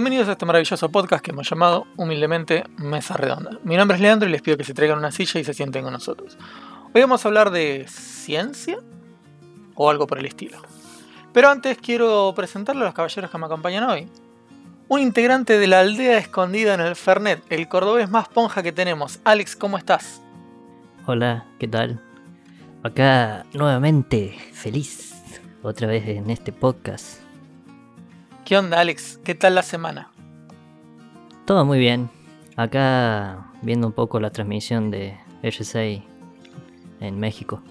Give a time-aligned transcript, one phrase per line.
[0.00, 3.58] Bienvenidos a este maravilloso podcast que hemos llamado humildemente Mesa Redonda.
[3.64, 5.84] Mi nombre es Leandro y les pido que se traigan una silla y se sienten
[5.84, 6.38] con nosotros.
[6.94, 8.78] Hoy vamos a hablar de ciencia
[9.74, 10.56] o algo por el estilo.
[11.34, 14.08] Pero antes quiero presentarle a los caballeros que me acompañan hoy.
[14.88, 19.20] Un integrante de la aldea escondida en el Fernet, el cordobés más ponja que tenemos.
[19.24, 20.22] Alex, ¿cómo estás?
[21.04, 22.02] Hola, ¿qué tal?
[22.82, 25.12] Acá nuevamente feliz
[25.62, 27.19] otra vez en este podcast.
[28.50, 29.20] ¿Qué onda, Alex?
[29.22, 30.10] ¿Qué tal la semana?
[31.44, 32.10] Todo muy bien.
[32.56, 36.02] Acá viendo un poco la transmisión de RSA
[36.98, 37.62] en México.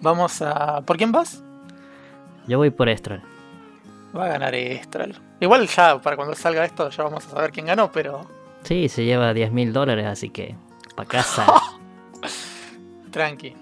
[0.00, 0.80] Vamos a...
[0.80, 1.44] ¿Por quién vas?
[2.48, 3.22] Yo voy por Estral.
[4.16, 5.14] Va a ganar Estral.
[5.38, 8.26] Igual ya, para cuando salga esto, ya vamos a saber quién ganó, pero...
[8.64, 10.56] Sí, se lleva 10 mil dólares, así que...
[10.96, 11.46] Pa' casa.
[13.12, 13.54] Tranqui.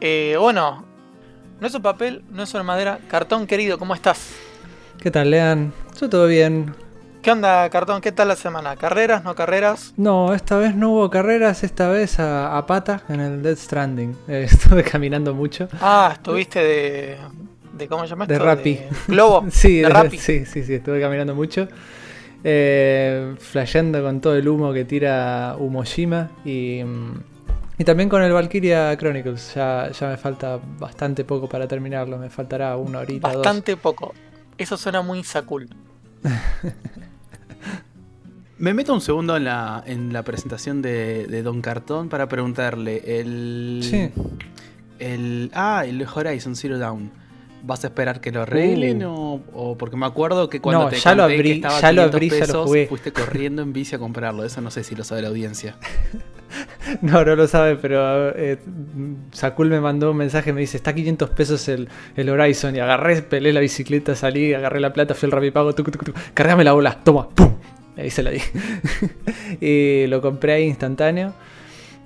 [0.00, 0.84] Eh, bueno,
[1.60, 2.98] no es un papel, no es una madera.
[3.06, 4.49] Cartón querido, ¿cómo estás?
[5.00, 5.72] ¿Qué tal, Lean?
[6.00, 6.74] Yo todo bien.
[7.22, 8.00] ¿Qué onda, Cartón?
[8.00, 8.76] ¿Qué tal la semana?
[8.76, 9.92] ¿Carreras, no carreras?
[9.96, 14.16] No, esta vez no hubo carreras, esta vez a, a pata en el Dead Stranding.
[14.28, 15.68] Eh, estuve caminando mucho.
[15.80, 17.16] Ah, estuviste de...
[17.72, 18.38] de ¿Cómo se llama De?
[18.38, 18.74] Rappi.
[18.74, 19.46] De Globo.
[19.50, 20.18] sí, de de- Rappi.
[20.18, 21.68] sí, sí, sí, estuve caminando mucho.
[22.42, 27.12] Eh, flasheando con todo el humo que tira Humoshima y, mm,
[27.78, 29.54] y también con el Valkyria Chronicles.
[29.54, 33.38] Ya, ya me falta bastante poco para terminarlo, me faltará una horita, dos.
[33.38, 34.14] Bastante poco.
[34.60, 35.68] Eso suena muy Sakul.
[38.58, 43.02] Me meto un segundo en la, en la presentación de, de Don Cartón para preguntarle.
[43.20, 44.10] El, Sí.
[44.98, 45.50] el.
[45.54, 47.10] Ah, el Horizon Zero Dawn.
[47.62, 50.84] ¿Vas a esperar que lo arreglen o, o- porque me acuerdo que cuando Uh.
[50.84, 52.66] No, te ya lo conté abrí, que estaba ya lo 500 abrí, ya lo pesos,
[52.66, 52.86] jugué.
[52.86, 54.44] fuiste corriendo en bici a comprarlo.
[54.44, 55.76] Eso no sé si lo sabe la audiencia.
[57.02, 58.58] No, no lo sabe, pero eh,
[59.32, 62.74] Sakul me mandó un mensaje, me dice, está a 500 pesos el, el Horizon.
[62.76, 66.16] Y agarré, pelé la bicicleta, salí, agarré la plata, fui al Rapipago, tuc, tuc, tuc,
[66.34, 67.54] cargame la bola, toma, pum.
[67.96, 68.40] Ahí se la di.
[69.60, 71.34] y lo compré ahí instantáneo.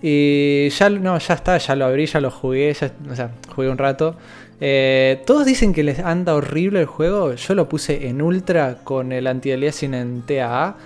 [0.02, 3.68] Y ya, no, ya está, ya lo abrí, ya lo jugué, ya, o sea, jugué
[3.70, 4.16] un rato.
[4.60, 7.34] Eh, todos dicen que les anda horrible el juego.
[7.34, 10.76] Yo lo puse en ultra con el anti-aliasing en TAA.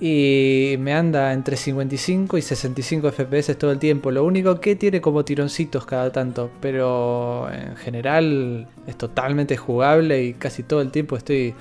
[0.00, 4.10] Y me anda entre 55 y 65 FPS todo el tiempo.
[4.10, 6.50] Lo único que tiene como tironcitos cada tanto.
[6.60, 11.54] Pero en general es totalmente jugable y casi todo el tiempo estoy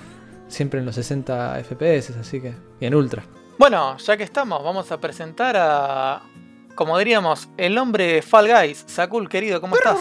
[0.47, 2.17] siempre en los 60 FPS.
[2.19, 2.53] Así que.
[2.79, 3.23] Y en ultra.
[3.57, 6.21] Bueno, ya que estamos, vamos a presentar a...
[6.77, 8.83] Como diríamos, el hombre de Fall Guys.
[8.85, 9.97] Sakul, querido, ¿cómo estás?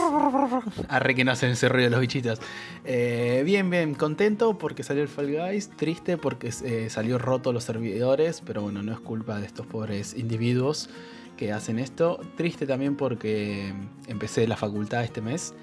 [0.91, 2.38] Arre que no hacen ese ruido los bichitos.
[2.84, 5.70] Eh, bien, bien, contento porque salió el Fall Guys.
[5.70, 8.42] Triste porque eh, salió roto los servidores.
[8.44, 10.91] Pero bueno, no es culpa de estos pobres individuos
[11.38, 12.20] que hacen esto.
[12.37, 13.72] Triste también porque
[14.06, 15.54] empecé la facultad este mes.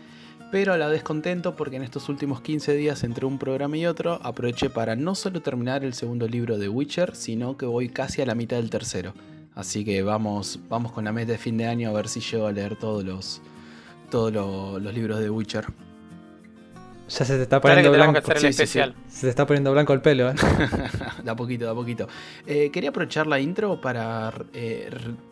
[0.51, 3.85] Pero a la vez contento porque en estos últimos 15 días entre un programa y
[3.85, 8.23] otro aproveché para no solo terminar el segundo libro de Witcher, sino que voy casi
[8.23, 9.13] a la mitad del tercero.
[9.55, 12.47] Así que vamos, vamos con la meta de fin de año a ver si llego
[12.47, 13.41] a leer todos los,
[14.09, 15.65] todos lo- los libros de Witcher.
[17.09, 18.17] Ya se te está Claro que poniendo que blanco.
[18.31, 18.63] hacer el Sí, sí, sí.
[18.79, 18.95] especial.
[19.09, 20.33] Se te está poniendo blanco el pelo, ¿eh?
[21.23, 22.07] de a poquito, de a poquito.
[22.47, 24.89] Eh, quería aprovechar la intro para eh,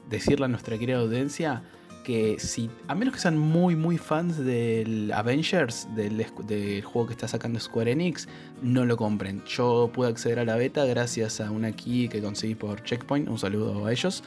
[0.10, 1.64] decirle a nuestra querida audiencia
[2.04, 7.14] que si, a menos que sean muy, muy fans del Avengers, del, del juego que
[7.14, 8.28] está sacando Square Enix,
[8.62, 9.44] no lo compren.
[9.46, 13.30] Yo pude acceder a la beta gracias a una key que conseguí por Checkpoint.
[13.30, 14.24] Un saludo a ellos.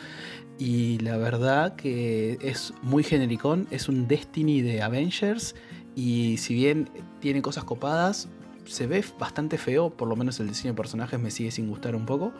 [0.58, 3.66] Y la verdad que es muy genericón.
[3.70, 5.54] Es un Destiny de Avengers.
[5.96, 6.88] Y si bien
[7.20, 8.28] tiene cosas copadas,
[8.64, 9.90] se ve bastante feo.
[9.90, 12.32] Por lo menos el diseño de personajes me sigue sin gustar un poco.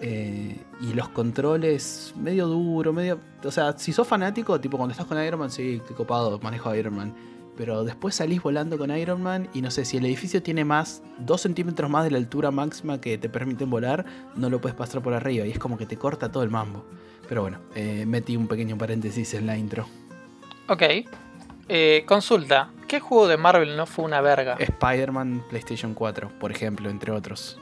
[0.00, 3.20] Eh, y los controles medio duro, medio...
[3.44, 6.70] O sea, si sos fanático, tipo cuando estás con Iron Man, sí, qué copado, manejo
[6.70, 7.14] a Iron Man.
[7.56, 11.02] Pero después salís volando con Iron Man y no sé, si el edificio tiene más,
[11.18, 15.02] 2 centímetros más de la altura máxima que te permiten volar, no lo puedes pasar
[15.02, 16.84] por arriba y es como que te corta todo el mambo.
[17.28, 19.86] Pero bueno, eh, metí un pequeño paréntesis en la intro.
[20.68, 20.82] Ok.
[21.68, 22.70] Eh, consulta.
[22.88, 24.56] ¿Qué juego de Marvel no fue una verga?
[24.58, 27.60] Spider-Man PlayStation 4, por ejemplo, entre otros.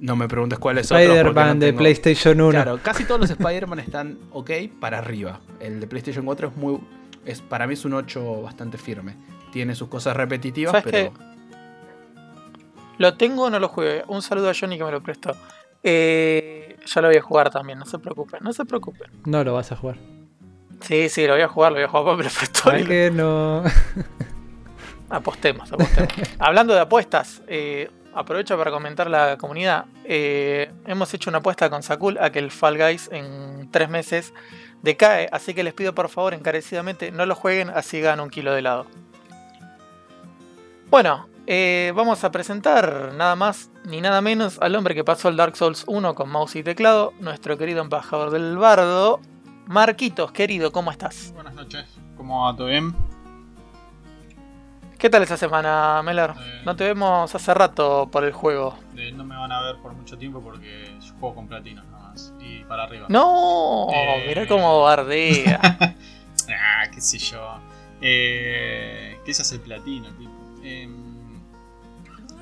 [0.00, 0.98] No me preguntes cuáles otros.
[1.06, 2.50] porque Spider-Man no de tengo- PlayStation 1.
[2.50, 4.50] Claro, casi todos los Spider-Man están ok
[4.80, 5.40] para arriba.
[5.60, 6.80] El de PlayStation 4 es muy.
[7.26, 9.16] Es, para mí es un 8 bastante firme.
[9.52, 11.12] Tiene sus cosas repetitivas, ¿Sabes pero.
[12.98, 14.04] Lo tengo o no lo jugué.
[14.08, 15.34] Un saludo a Johnny que me lo prestó.
[15.82, 19.10] Eh, ya lo voy a jugar también, no se preocupen, no se preocupen.
[19.24, 19.96] No lo vas a jugar.
[20.82, 22.64] Sí, sí, lo voy a jugar, lo voy a jugar, pero me lo prestó.
[22.64, 23.62] ¿Para y lo- que no?
[25.08, 26.12] Apostemos, apostemos.
[26.38, 29.86] Hablando de apuestas, eh, aprovecho para comentar la comunidad.
[30.04, 34.32] Eh, hemos hecho una apuesta con Sakul a que el Fall Guys en tres meses
[34.82, 38.52] decae, así que les pido por favor encarecidamente no lo jueguen, así ganan un kilo
[38.52, 38.86] de helado.
[40.90, 45.36] Bueno, eh, vamos a presentar nada más ni nada menos al hombre que pasó el
[45.36, 49.20] Dark Souls 1 con mouse y teclado, nuestro querido embajador del bardo,
[49.66, 51.32] Marquitos, querido, ¿cómo estás?
[51.34, 51.86] Buenas noches,
[52.16, 52.56] ¿cómo va?
[52.56, 52.92] ¿Todo bien?
[55.00, 56.30] ¿Qué tal esa semana, Meller?
[56.38, 56.62] Eh.
[56.64, 58.76] No te vemos hace rato por el juego.
[58.96, 62.10] Eh, no me van a ver por mucho tiempo porque yo juego con platino nada
[62.10, 62.32] más.
[62.38, 63.06] Y para arriba.
[63.08, 64.24] No, Eh.
[64.28, 65.60] mirá cómo bardea.
[66.52, 67.40] Ah, qué sé yo.
[68.00, 70.32] Eh, ¿Qué se hace el platino, tipo?
[70.64, 71.40] Em,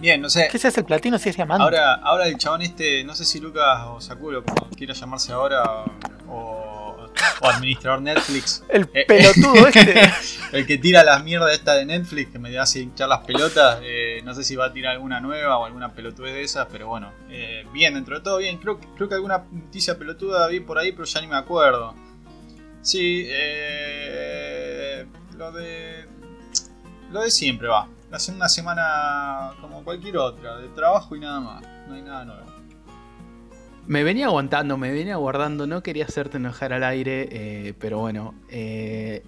[0.00, 0.48] bien, no sé.
[0.50, 1.62] ¿Qué se hace el platino si es diamante?
[1.62, 5.62] Ahora, ahora el chabón este, no sé si Lucas o Sakuro, como quiera llamarse ahora,
[6.26, 6.67] o,
[7.40, 10.10] o administrador Netflix, el eh, pelotudo este.
[10.52, 14.20] el que tira las mierdas esta de Netflix, que me hace hinchar las pelotas, eh,
[14.24, 17.12] no sé si va a tirar alguna nueva o alguna pelotudez de esas, pero bueno,
[17.30, 18.58] eh, bien, dentro de todo bien.
[18.58, 21.94] Creo, que- creo que alguna noticia pelotuda vi por ahí, pero ya ni me acuerdo.
[22.82, 25.06] Sí, eh,
[25.36, 26.06] lo de...
[27.10, 27.88] Lo de siempre va.
[28.12, 31.62] Hace una semana como cualquier otra, de trabajo y nada más.
[31.88, 32.47] No hay nada nuevo.
[33.88, 38.34] Me venía aguantando, me venía guardando, no quería hacerte enojar al aire, eh, pero bueno,
[38.50, 39.22] eh,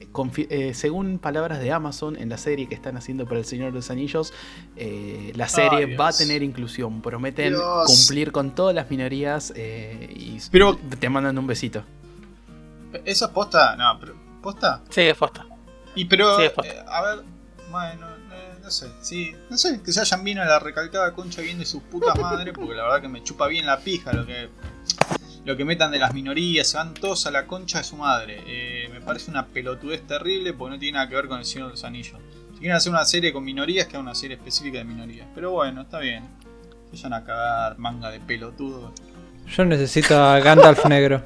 [0.51, 3.77] eh, según palabras de Amazon, en la serie que están haciendo para El Señor de
[3.77, 4.35] los Anillos,
[4.77, 7.87] eh, la serie Ay, va a tener inclusión, prometen Dios.
[7.87, 11.83] cumplir con todas las minorías eh, y Pero- te mandan un besito.
[13.07, 13.77] ¿Eso es posta?
[13.77, 14.15] No, pero...
[14.43, 14.83] ¿Posta?
[14.91, 15.47] Sí, es posta.
[15.95, 16.71] Y pero, Sí, es posta.
[16.71, 17.25] eh, a ver,
[17.71, 18.07] bueno,
[18.71, 21.67] no sé, sí, no sé, que se hayan vino a la recalcada concha bien de
[21.67, 24.49] sus putas madres, porque la verdad que me chupa bien la pija lo que
[25.45, 28.45] lo que metan de las minorías, se van todos a la concha de su madre.
[28.47, 31.69] Eh, me parece una pelotudez terrible porque no tiene nada que ver con el Señor
[31.69, 32.19] de los Anillos.
[32.53, 35.27] Si quieren hacer una serie con minorías, que hagan una serie específica de minorías.
[35.35, 36.25] Pero bueno, está bien.
[36.91, 38.93] Se vayan a cagar manga de pelotudos.
[39.49, 41.23] Yo necesito a Gandalf negro.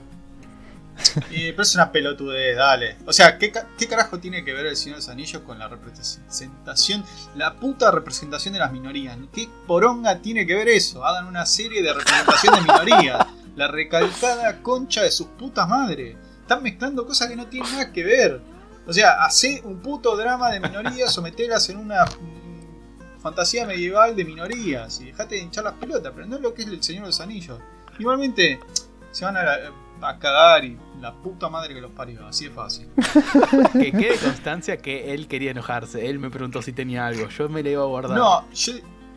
[1.31, 2.96] Eh, pero es una pelotudez, dale.
[3.06, 5.58] O sea, ¿qué, ca- ¿qué carajo tiene que ver el Señor de los Anillos con
[5.58, 7.05] la representación,
[7.37, 9.17] la puta representación de las minorías?
[9.32, 11.05] ¿Qué poronga tiene que ver eso?
[11.05, 13.26] Hagan una serie de representación de minorías.
[13.56, 16.17] La recalcada concha de sus putas madres.
[16.41, 18.41] Están mezclando cosas que no tienen nada que ver.
[18.87, 22.05] O sea, hace un puto drama de minorías o metelas en una
[23.20, 26.62] fantasía medieval de minorías y dejate de hinchar las pelotas, pero no es lo que
[26.62, 27.58] es el Señor de los Anillos.
[27.99, 28.61] Igualmente,
[29.12, 29.73] se van a, la-
[30.05, 32.89] a cagar y la puta madre que los parió, así de fácil.
[33.73, 37.62] Que quede constancia que él quería enojarse, él me preguntó si tenía algo, yo me
[37.62, 38.17] le iba a guardar.
[38.17, 38.73] No, yo,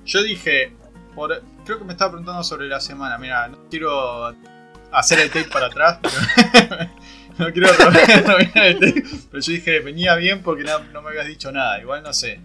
[0.05, 0.73] yo dije,
[1.15, 4.33] por, creo que me estaba preguntando sobre la semana, mira, no quiero
[4.91, 6.89] hacer el tape para atrás, pero
[7.37, 11.27] no quiero arruinar el tape, pero yo dije, venía bien porque no, no me habías
[11.27, 12.39] dicho nada, igual no sé,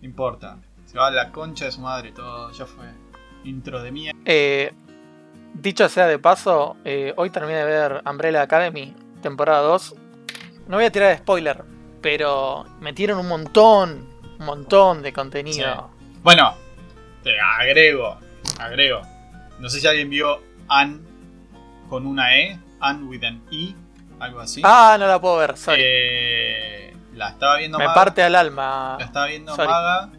[0.00, 2.86] no importa, se va a la concha de su madre todo, ya fue,
[3.44, 4.12] intro de mía.
[4.24, 4.72] Eh,
[5.60, 9.94] dicho sea de paso, eh, hoy terminé de ver Umbrella Academy, temporada 2.
[10.68, 11.64] No voy a tirar spoiler,
[12.00, 14.08] pero metieron un montón,
[14.38, 15.90] un montón de contenido.
[16.22, 16.54] Bueno,
[17.22, 18.18] te agrego,
[18.58, 19.00] agrego,
[19.58, 21.00] no sé si alguien vio Anne
[21.88, 23.74] con una E, Anne with an E,
[24.18, 24.60] algo así.
[24.64, 25.80] Ah, no la puedo ver, sorry.
[25.84, 28.96] Eh, la estaba viendo Me Maga, parte al alma.
[28.98, 29.68] la estaba viendo sorry.
[29.68, 30.10] Maga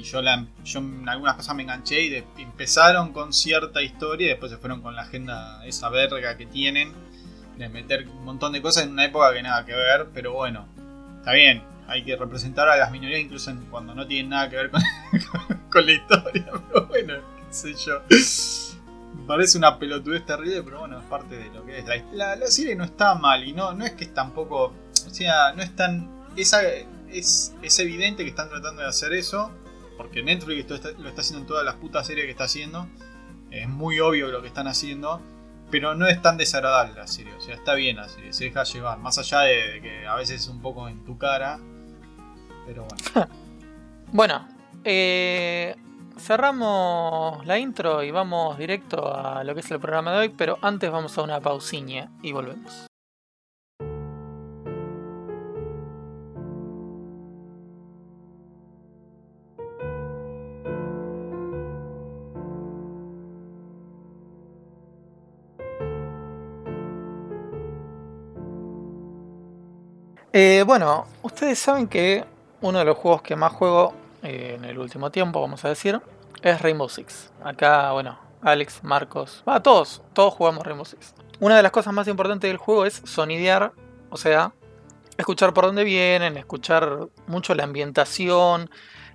[0.00, 4.50] y yo, la, en algunas cosas me enganché y empezaron con cierta historia y después
[4.52, 6.92] se fueron con la agenda esa verga que tienen
[7.58, 10.66] de meter un montón de cosas en una época que nada que ver, pero bueno,
[11.18, 14.70] está bien, hay que representar a las minorías incluso cuando no tienen nada que ver
[14.70, 14.82] con,
[15.70, 17.14] con la historia, pero bueno,
[17.48, 18.02] qué sé yo.
[19.26, 21.86] Parece una pelotudez terrible, pero bueno, es parte de lo que es.
[21.86, 24.72] La, la- la serie no está mal y no, no es que es tampoco.
[25.06, 26.08] O sea, no es tan.
[26.36, 26.60] Esa,
[27.10, 29.50] es, es evidente que están tratando de hacer eso,
[29.96, 32.86] porque Netflix lo está haciendo en todas las putas series que está haciendo.
[33.50, 35.20] Es muy obvio lo que están haciendo,
[35.70, 37.32] pero no es tan desagradable la serie.
[37.34, 38.98] O sea, está bien la serie, se deja llevar.
[38.98, 41.58] Más allá de, de que a veces es un poco en tu cara,
[42.66, 43.28] pero bueno.
[44.12, 44.46] Bueno,
[44.84, 45.74] eh,
[46.16, 50.58] cerramos la intro y vamos directo a lo que es el programa de hoy, pero
[50.62, 52.85] antes vamos a una pausiña y volvemos.
[70.38, 72.22] Eh, bueno, ustedes saben que
[72.60, 75.98] uno de los juegos que más juego eh, en el último tiempo, vamos a decir,
[76.42, 77.32] es Rainbow Six.
[77.42, 81.14] Acá, bueno, Alex, Marcos, va, todos, todos jugamos Rainbow Six.
[81.40, 83.72] Una de las cosas más importantes del juego es sonidear,
[84.10, 84.52] o sea,
[85.16, 88.68] escuchar por dónde vienen, escuchar mucho la ambientación,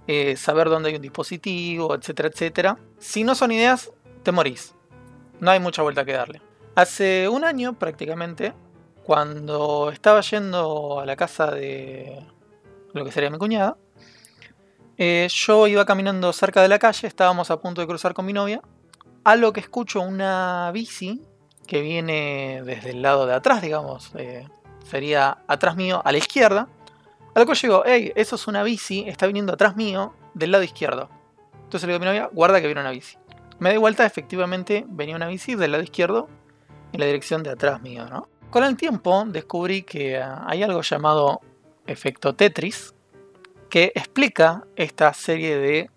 [0.08, 2.78] eh, saber dónde hay un dispositivo, etcétera, etcétera.
[2.98, 3.92] Si no sonideas,
[4.24, 4.74] te morís.
[5.40, 6.42] No hay mucha vuelta que darle.
[6.74, 8.54] Hace un año prácticamente,
[9.04, 12.26] cuando estaba yendo a la casa de
[12.94, 13.78] lo que sería mi cuñada,
[15.04, 18.34] Eh, yo iba caminando cerca de la calle, estábamos a punto de cruzar con mi
[18.34, 18.62] novia,
[19.24, 21.24] a lo que escucho una bici
[21.66, 24.48] que viene desde el lado de atrás, digamos, eh,
[24.84, 26.68] sería atrás mío, a la izquierda.
[27.34, 30.52] A lo que yo digo, hey, eso es una bici, está viniendo atrás mío, del
[30.52, 31.10] lado izquierdo.
[31.64, 33.18] Entonces le digo a mi novia, guarda que viene una bici.
[33.58, 36.28] Me doy vuelta, efectivamente venía una bici del lado izquierdo,
[36.92, 38.28] en la dirección de atrás mío, ¿no?
[38.52, 41.40] Con el tiempo descubrí que ah, hay algo llamado
[41.88, 42.94] efecto Tetris,
[43.70, 45.90] que explica esta serie de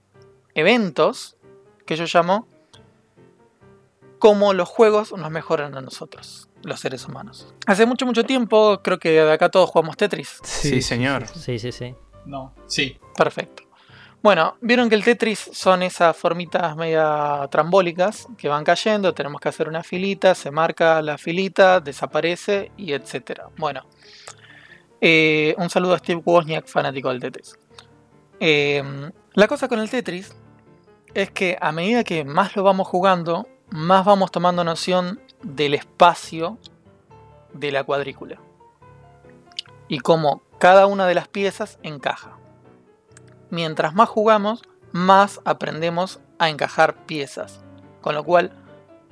[0.54, 1.36] eventos
[1.84, 2.46] que yo llamo
[4.20, 7.52] cómo los juegos nos mejoran a nosotros, los seres humanos.
[7.66, 10.38] Hace mucho, mucho tiempo, creo que de acá todos jugamos Tetris.
[10.44, 11.26] Sí, señor.
[11.26, 11.96] Sí, sí, sí.
[12.24, 12.98] No, sí.
[13.16, 13.64] Perfecto.
[14.24, 19.50] Bueno, vieron que el Tetris son esas formitas media trambólicas que van cayendo, tenemos que
[19.50, 23.50] hacer una filita, se marca la filita, desaparece y etcétera.
[23.58, 23.82] Bueno,
[25.02, 27.58] eh, un saludo a Steve Wozniak, fanático del Tetris.
[28.40, 28.82] Eh,
[29.34, 30.34] la cosa con el Tetris
[31.12, 36.56] es que a medida que más lo vamos jugando, más vamos tomando noción del espacio
[37.52, 38.40] de la cuadrícula
[39.86, 42.33] y cómo cada una de las piezas encaja.
[43.50, 47.60] Mientras más jugamos, más aprendemos a encajar piezas,
[48.00, 48.52] con lo cual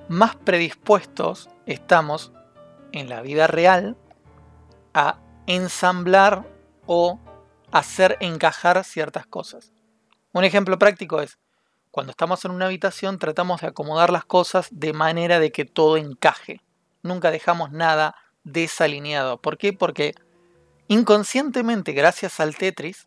[0.09, 2.33] más predispuestos estamos
[2.93, 3.97] en la vida real
[4.95, 6.47] a ensamblar
[6.87, 7.19] o
[7.71, 9.73] hacer encajar ciertas cosas.
[10.33, 11.39] Un ejemplo práctico es,
[11.91, 15.97] cuando estamos en una habitación tratamos de acomodar las cosas de manera de que todo
[15.97, 16.61] encaje.
[17.03, 19.41] Nunca dejamos nada desalineado.
[19.41, 19.73] ¿Por qué?
[19.73, 20.15] Porque
[20.89, 23.07] inconscientemente, gracias al Tetris,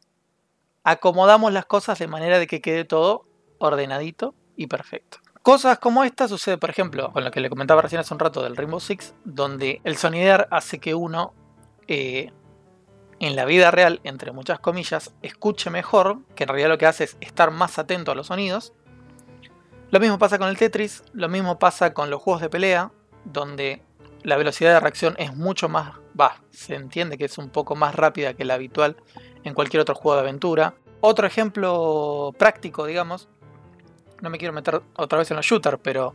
[0.86, 3.26] acomodamos las cosas de manera de que quede todo
[3.58, 5.18] ordenadito y perfecto.
[5.42, 8.42] Cosas como esta sucede, por ejemplo, con lo que le comentaba recién hace un rato
[8.42, 11.34] del Rainbow Six, donde el sonidear hace que uno
[11.88, 12.32] eh,
[13.20, 17.06] en la vida real, entre muchas comillas, escuche mejor, que en realidad lo que hace
[17.06, 18.74] es estar más atento a los sonidos.
[19.90, 22.92] Lo mismo pasa con el Tetris, lo mismo pasa con los juegos de pelea,
[23.24, 23.84] donde
[24.24, 27.96] la velocidad de reacción es mucho más, va, se entiende que es un poco más
[27.96, 28.98] rápida que la habitual
[29.44, 30.76] en cualquier otro juego de aventura.
[31.02, 33.28] Otro ejemplo práctico, digamos,
[34.22, 36.14] no me quiero meter otra vez en los shooters, pero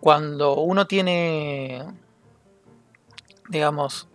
[0.00, 1.84] cuando uno tiene,
[3.48, 4.08] digamos,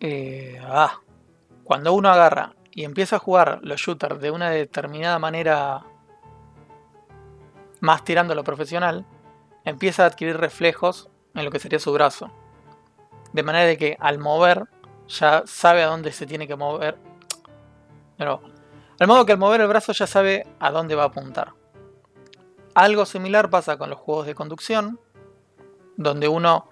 [0.00, 1.00] eh, ah,
[1.64, 5.84] cuando uno agarra y empieza a jugar los shooters de una determinada manera,
[7.80, 9.04] más tirando a lo profesional,
[9.64, 12.30] empieza a adquirir reflejos en lo que sería su brazo.
[13.32, 14.66] De manera de que al mover
[15.08, 16.96] ya sabe a dónde se tiene que mover.
[18.16, 18.40] Pero,
[18.98, 21.52] al modo que al mover el brazo ya sabe a dónde va a apuntar.
[22.74, 25.00] Algo similar pasa con los juegos de conducción,
[25.96, 26.68] donde uno,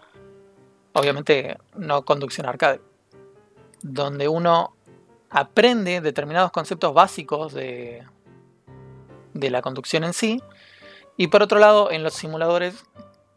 [0.92, 2.80] obviamente no conducción arcade,
[3.82, 4.76] donde uno
[5.30, 8.06] aprende determinados conceptos básicos de,
[9.34, 10.42] de la conducción en sí.
[11.16, 12.84] Y por otro lado, en los simuladores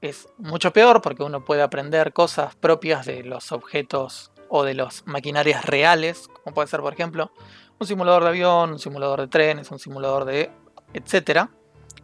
[0.01, 5.05] es mucho peor porque uno puede aprender cosas propias de los objetos o de las
[5.05, 7.31] maquinarias reales, como puede ser por ejemplo
[7.79, 10.51] un simulador de avión, un simulador de trenes, un simulador de
[10.93, 11.50] etcétera.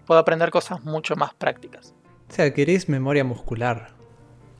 [0.05, 1.93] Puedo aprender cosas mucho más prácticas.
[2.29, 3.89] O sea, querés memoria muscular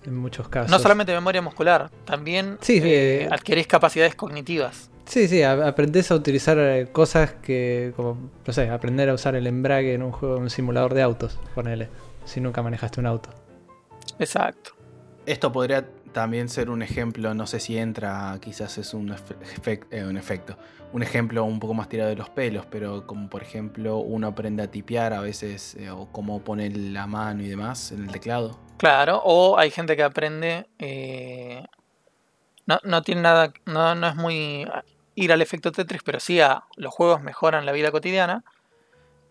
[0.05, 0.71] en muchos casos.
[0.71, 4.89] No solamente memoria muscular, también Sí, eh, eh, adquirís capacidades cognitivas.
[5.05, 9.47] Sí, sí, aprendés a utilizar eh, cosas que, como, no sé, aprender a usar el
[9.47, 11.89] embrague en un juego, en un simulador de autos, ponele,
[12.27, 13.29] si nunca manejaste un auto.
[14.19, 14.71] Exacto.
[15.25, 19.13] Esto podría también ser un ejemplo, no sé si entra, quizás es un,
[19.91, 20.57] eh, un efecto,
[20.93, 24.63] un ejemplo un poco más tirado de los pelos, pero como por ejemplo uno aprende
[24.63, 28.57] a tipear a veces, eh, o cómo poner la mano y demás en el teclado.
[28.77, 30.67] Claro, o hay gente que aprende.
[30.79, 31.65] eh,
[32.67, 33.53] no, no tiene nada.
[33.65, 34.67] No, no es muy
[35.15, 38.43] ir al efecto Tetris, pero sí a los juegos mejoran la vida cotidiana.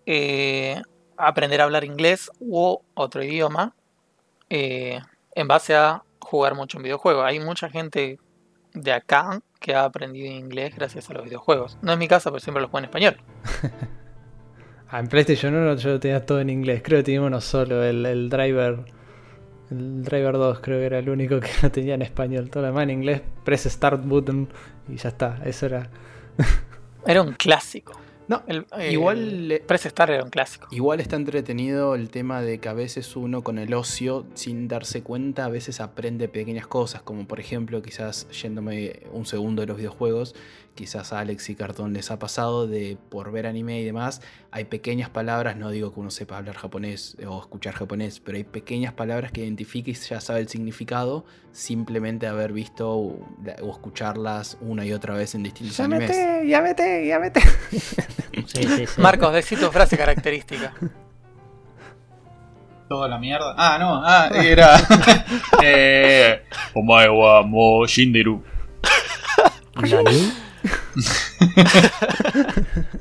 [0.06, 0.82] eh,
[1.16, 3.74] aprender a hablar inglés u otro idioma
[4.50, 5.00] eh,
[5.34, 7.24] en base a jugar mucho en videojuegos.
[7.24, 8.18] Hay mucha gente
[8.74, 11.78] de acá que ha aprendido inglés gracias a los videojuegos.
[11.82, 13.16] No es mi caso, pero siempre lo juego en español.
[14.88, 17.82] Ah, en PlayStation 1 yo lo tenía todo en inglés, creo que tenía uno solo,
[17.82, 18.84] el, el Driver.
[19.68, 22.50] El Driver 2 creo que era el único que no tenía en español.
[22.50, 24.48] Todo lo demás en inglés, press start button
[24.88, 25.40] y ya está.
[25.44, 25.90] Eso era.
[27.04, 27.98] Era un clásico.
[28.28, 30.66] No, El, eh, igual, el Press Star era un clásico.
[30.72, 35.02] igual está entretenido el tema de que a veces uno con el ocio, sin darse
[35.02, 39.76] cuenta, a veces aprende pequeñas cosas, como por ejemplo, quizás yéndome un segundo de los
[39.76, 40.34] videojuegos,
[40.76, 44.66] quizás a Alex y Cartón les ha pasado de por ver anime y demás, hay
[44.66, 48.92] pequeñas palabras, no digo que uno sepa hablar japonés o escuchar japonés, pero hay pequeñas
[48.92, 53.26] palabras que identifica y ya sabe el significado simplemente haber visto o
[53.62, 56.10] o escucharlas una y otra vez en distintos animes.
[56.10, 57.40] Llámete, llámete, llámete.
[58.46, 59.00] Sí, sí, sí.
[59.00, 60.74] Marcos, decí tu frase característica.
[62.88, 63.54] Toda la mierda.
[63.56, 64.76] Ah, no, ah, era.
[65.62, 66.42] eh,
[66.74, 68.42] Omae wa mo shinderu.
[69.76, 70.32] ¿Nani?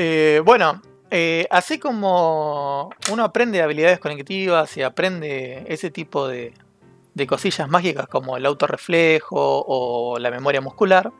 [0.00, 0.80] Eh, bueno,
[1.10, 6.54] eh, así como uno aprende habilidades conectivas y aprende ese tipo de,
[7.14, 11.10] de cosillas mágicas como el autorreflejo o la memoria muscular,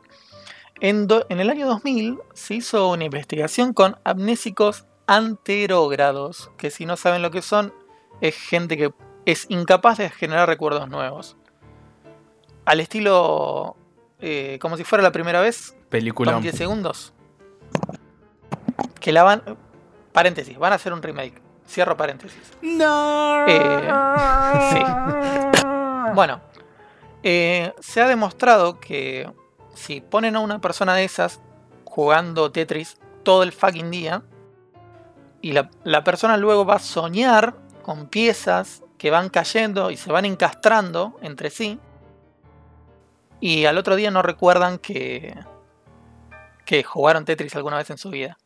[0.81, 7.21] en, el año 2000 se hizo una investigación con amnésicos anterógrados, que si no saben
[7.21, 7.73] lo que son,
[8.21, 8.93] es gente que
[9.25, 11.35] es incapaz de generar recuerdos nuevos.
[12.63, 13.75] Al estilo,
[14.19, 16.33] eh, como si fuera la primera vez, Película.
[16.33, 17.13] Son 10 segundos.
[18.99, 19.43] Que la van.
[20.11, 21.41] Paréntesis, van a hacer un remake.
[21.67, 22.53] Cierro paréntesis.
[22.61, 23.45] No.
[23.47, 23.89] Eh,
[24.73, 24.81] sí.
[26.13, 26.41] Bueno,
[27.23, 29.31] eh, se ha demostrado que
[29.73, 31.39] si ponen a una persona de esas
[31.85, 34.23] jugando Tetris todo el fucking día
[35.41, 40.11] y la, la persona luego va a soñar con piezas que van cayendo y se
[40.11, 41.79] van encastrando entre sí
[43.39, 45.35] y al otro día no recuerdan que,
[46.65, 48.37] que jugaron Tetris alguna vez en su vida.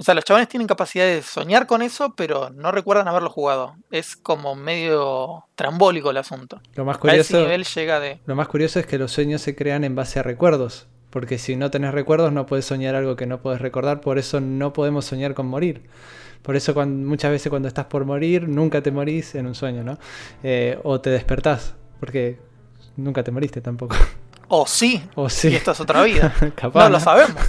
[0.00, 3.74] O sea, los chavales tienen capacidad de soñar con eso, pero no recuerdan haberlo jugado.
[3.90, 6.60] Es como medio trambólico el asunto.
[6.74, 8.20] Lo más A ese curioso, nivel llega de...
[8.24, 10.86] lo más curioso es que los sueños se crean en base a recuerdos.
[11.10, 14.00] Porque si no tenés recuerdos no puedes soñar algo que no puedes recordar.
[14.00, 15.82] Por eso no podemos soñar con morir.
[16.42, 19.82] Por eso cuando, muchas veces cuando estás por morir nunca te morís en un sueño,
[19.82, 19.98] ¿no?
[20.44, 21.74] Eh, o te despertás.
[21.98, 22.38] Porque
[22.96, 23.96] nunca te moriste tampoco.
[24.48, 25.48] Oh, sí, O sí.
[25.48, 26.34] y esto es otra vida.
[26.56, 27.42] Capaz, no lo sabemos.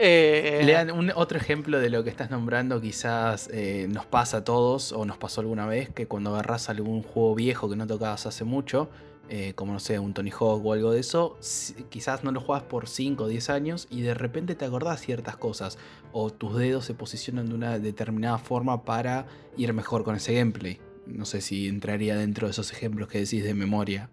[0.00, 4.44] Eh, Lean, un otro ejemplo de lo que estás nombrando, quizás eh, nos pasa a
[4.44, 8.24] todos o nos pasó alguna vez que cuando agarras algún juego viejo que no tocabas
[8.24, 8.88] hace mucho,
[9.28, 12.40] eh, como no sé, un Tony Hawk o algo de eso, si- quizás no lo
[12.40, 15.78] juegas por 5 o 10 años y de repente te acordás ciertas cosas
[16.12, 20.80] o tus dedos se posicionan de una determinada forma para ir mejor con ese gameplay.
[21.06, 24.10] No sé si entraría dentro de esos ejemplos que decís de memoria.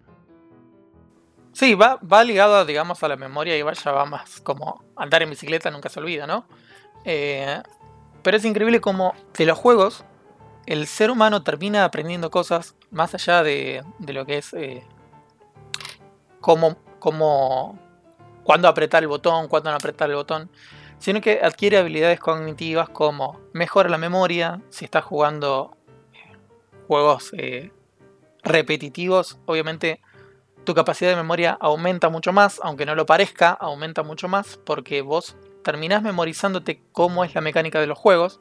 [1.56, 5.30] Sí, va, va ligado, digamos, a la memoria y vaya, va más como andar en
[5.30, 6.46] bicicleta nunca se olvida, ¿no?
[7.06, 7.62] Eh,
[8.22, 10.04] pero es increíble como de los juegos
[10.66, 14.84] el ser humano termina aprendiendo cosas más allá de, de lo que es eh,
[16.42, 16.76] cómo,
[18.44, 20.50] cuándo apretar el botón, cuándo no apretar el botón,
[20.98, 25.74] sino que adquiere habilidades cognitivas como mejora la memoria, si estás jugando
[26.12, 26.36] eh,
[26.86, 27.72] juegos eh,
[28.44, 30.02] repetitivos, obviamente
[30.66, 35.00] tu capacidad de memoria aumenta mucho más, aunque no lo parezca, aumenta mucho más porque
[35.00, 38.40] vos terminás memorizándote cómo es la mecánica de los juegos.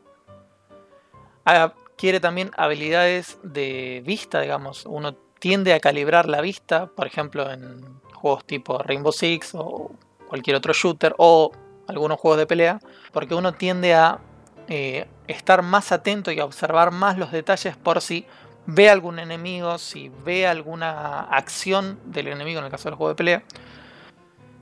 [1.45, 4.85] Adquiere también habilidades de vista, digamos.
[4.85, 9.91] Uno tiende a calibrar la vista, por ejemplo, en juegos tipo Rainbow Six o
[10.27, 11.51] cualquier otro shooter o
[11.87, 12.79] algunos juegos de pelea,
[13.13, 14.19] porque uno tiende a
[14.67, 18.25] eh, estar más atento y a observar más los detalles por si
[18.65, 23.15] ve algún enemigo, si ve alguna acción del enemigo en el caso del juego de
[23.15, 23.43] pelea,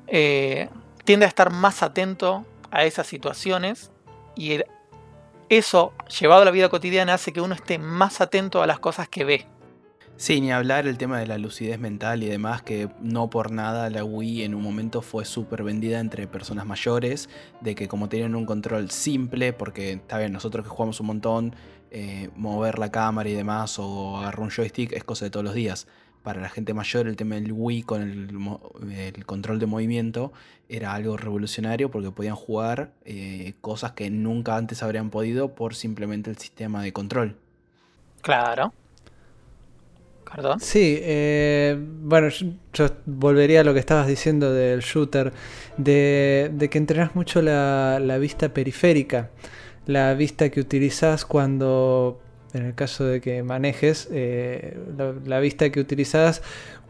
[0.08, 0.70] eh,
[1.04, 3.92] tiende a estar más atento a esas situaciones
[4.36, 4.60] y
[5.50, 9.08] eso llevado a la vida cotidiana hace que uno esté más atento a las cosas
[9.08, 9.46] que ve.
[10.16, 13.90] Sí, ni hablar el tema de la lucidez mental y demás, que no por nada
[13.90, 17.30] la Wii en un momento fue súper vendida entre personas mayores,
[17.62, 21.56] de que como tienen un control simple, porque está bien, nosotros que jugamos un montón,
[21.96, 25.54] eh, mover la cámara y demás o agarrar un joystick es cosa de todos los
[25.54, 25.88] días.
[26.24, 30.34] Para la gente mayor el tema del Wii con el, control de movimiento
[30.68, 36.32] era algo revolucionario porque podían jugar eh, cosas que nunca antes habrían podido por simplemente
[36.32, 37.38] el sistema de control.
[38.24, 38.74] Claro.
[40.34, 40.60] ¿Perdón?
[40.62, 45.32] Sí, eh, bueno, yo, yo volvería a lo que estabas diciendo del shooter,
[45.78, 49.30] de, de que entrenás mucho la, la vista periférica,
[49.86, 52.20] la vista que utilizas cuando,
[52.54, 54.78] en el caso de que manejes, eh,
[55.26, 56.42] la, vista que utilizas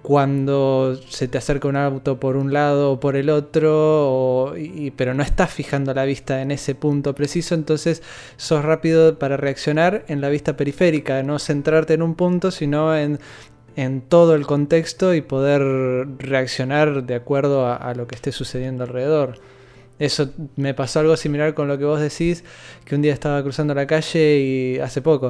[0.02, 5.14] cuando se te acerca un auto por un lado o por el otro, y- pero
[5.14, 8.04] no estás fijando la vista en ese punto preciso, entonces
[8.36, 13.20] sos rápido para reaccionar en la vista periférica, no centrarte en un punto, sino en,
[13.76, 15.62] en todo el contexto y poder
[16.20, 19.40] reaccionar de acuerdo a, a lo que esté sucediendo alrededor.
[20.06, 22.44] Eso me pasó algo similar con lo que vos decís,
[22.86, 25.30] que un día estaba cruzando la calle y hace poco.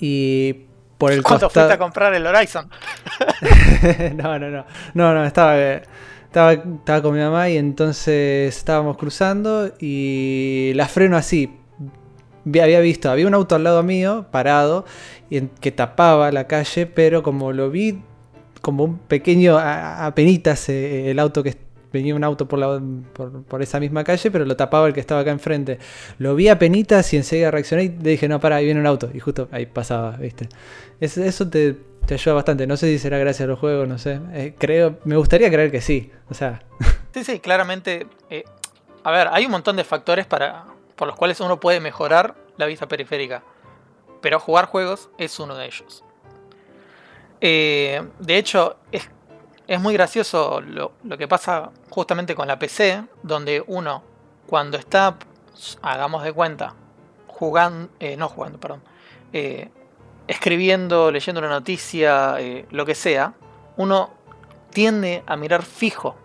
[0.00, 0.66] Y
[0.98, 2.68] por el ¿Cuánto fuiste a comprar el Horizon?
[4.16, 4.64] no, no, no.
[4.94, 11.16] No, no, estaba, estaba, estaba con mi mamá y entonces estábamos cruzando y la freno
[11.16, 11.58] así.
[12.46, 14.84] Había visto, había un auto al lado mío, parado,
[15.60, 18.02] que tapaba la calle, pero como lo vi
[18.60, 21.56] como un pequeño, a- apenitas eh, el auto que
[21.92, 22.80] venía un auto por, la,
[23.48, 25.78] por, esa misma calle, pero lo tapaba el que estaba acá enfrente.
[26.18, 28.86] Lo vi a penitas y enseguida reaccioné y le dije, no, para, ahí viene un
[28.86, 29.10] auto.
[29.12, 30.48] Y justo ahí pasaba, ¿viste?
[31.00, 31.76] Es- eso te,
[32.06, 32.66] te ayuda bastante.
[32.66, 34.20] No sé si será gracias a los juegos, no sé.
[34.32, 36.10] Eh, creo, me gustaría creer que sí.
[36.30, 36.62] O sea,
[37.14, 38.06] Sí, sí, claramente.
[38.30, 38.44] eh,
[39.04, 40.64] a ver, hay un montón de factores para,
[40.96, 43.42] por los cuales uno puede mejorar la vista periférica.
[44.20, 46.04] Pero jugar juegos es uno de ellos.
[47.40, 49.10] Eh, de hecho, es,
[49.72, 54.02] es muy gracioso lo, que pasa justamente con la PC, donde uno,
[54.46, 55.16] cuando está,
[55.80, 56.74] hagamos de cuenta,
[57.26, 58.82] jugando, eh, no jugando, perdón,
[59.32, 59.70] eh,
[60.28, 63.32] escribiendo, leyendo una noticia, eh, lo que sea,
[63.78, 64.10] uno
[64.68, 66.16] tiende a mirar fijo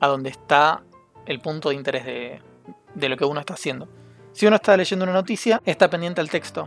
[0.00, 0.82] a donde está
[1.26, 2.42] el punto de interés de,
[2.96, 3.86] de lo que uno está haciendo.
[4.32, 6.66] Si uno está leyendo una noticia, está pendiente al texto.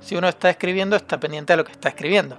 [0.00, 2.38] Si uno está escribiendo, está pendiente a lo que está escribiendo.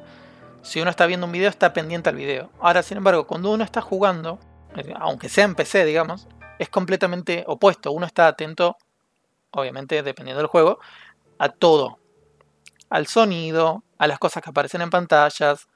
[0.67, 2.51] Si uno está viendo un video, está pendiente al video.
[2.59, 4.37] Ahora, sin embargo, cuando uno está jugando,
[4.75, 6.27] eh, aunque sea en PC, digamos,
[6.59, 7.93] es completamente opuesto.
[7.93, 8.75] Uno está atento,
[9.51, 10.79] obviamente, dependiendo del juego,
[11.39, 11.99] a todo.
[12.89, 15.69] Al sonido, a las cosas que aparecen en pantallas.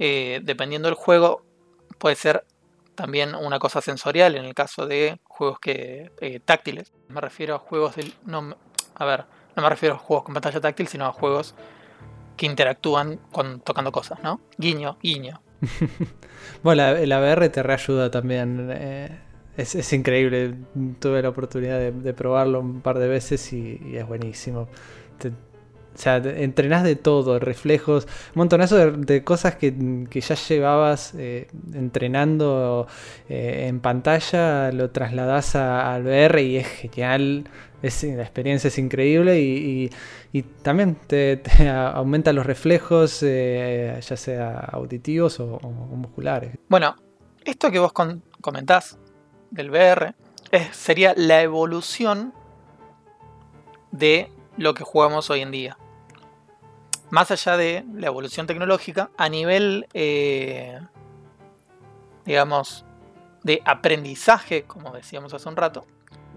[0.00, 1.44] eh, dependiendo del juego,
[1.98, 2.44] puede ser
[2.96, 6.92] también una cosa sensorial en el caso de juegos que eh, táctiles.
[7.06, 8.12] Me refiero a juegos del.
[8.24, 8.56] No,
[8.96, 11.54] a ver, no me refiero a juegos con pantalla táctil, sino a juegos
[12.36, 14.40] que interactúan con tocando cosas, ¿no?
[14.58, 15.40] Guiño, guiño.
[16.62, 18.68] bueno, la, la te reayuda también.
[18.72, 19.18] eh,
[19.56, 20.54] es, increíble.
[20.98, 24.68] Tuve la oportunidad de, de probarlo un par de veces y, y es buenísimo.
[25.18, 25.32] Te-
[25.94, 28.04] o sea, entrenás de todo, reflejos,
[28.34, 29.72] un montonazo de, cosas que,
[30.10, 32.86] que ya llevabas eh, entrenando
[33.28, 37.44] eh, en pantalla, lo trasladás al VR y es genial.
[37.82, 39.90] La experiencia es increíble y,
[40.32, 46.56] y- también te, aumenta los reflejos, eh, ya sea auditivos o, o musculares.
[46.70, 46.96] Bueno,
[47.44, 48.98] esto que vos con- comentás
[49.50, 50.14] del VR
[50.50, 52.32] es- sería la evolución
[53.92, 55.76] de lo que jugamos hoy en día.
[57.14, 60.80] Más allá de la evolución tecnológica, a nivel, eh,
[62.24, 62.84] digamos,
[63.44, 65.86] de aprendizaje, como decíamos hace un rato,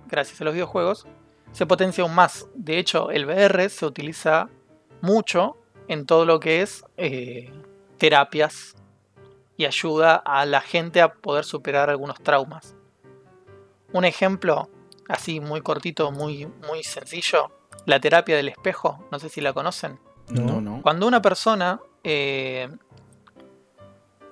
[0.05, 1.07] gracias a los videojuegos,
[1.51, 2.45] se potencia aún más.
[2.53, 4.49] De hecho, el VR se utiliza
[5.01, 7.51] mucho en todo lo que es eh,
[7.97, 8.75] terapias
[9.57, 12.75] y ayuda a la gente a poder superar algunos traumas.
[13.93, 14.69] Un ejemplo
[15.09, 17.49] así muy cortito, muy, muy sencillo,
[17.87, 20.05] la terapia del espejo, no sé si la conocen.
[20.29, 20.81] No, no.
[20.81, 22.69] Cuando una persona eh,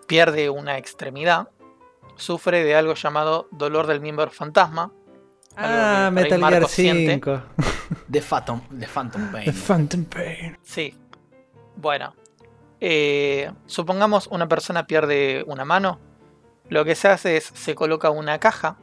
[0.08, 1.50] pierde una extremidad,
[2.16, 4.92] sufre de algo llamado dolor del miembro fantasma.
[5.58, 7.14] Ah, Metal Gear siente.
[7.14, 7.42] 5.
[8.12, 9.46] The Phantom, The Phantom Pain.
[9.46, 10.58] The Phantom Pain.
[10.64, 10.94] Sí.
[11.78, 12.14] Bueno.
[12.82, 16.00] eh, supongamos una persona pierde una mano.
[16.70, 18.78] Lo que se hace es se coloca una caja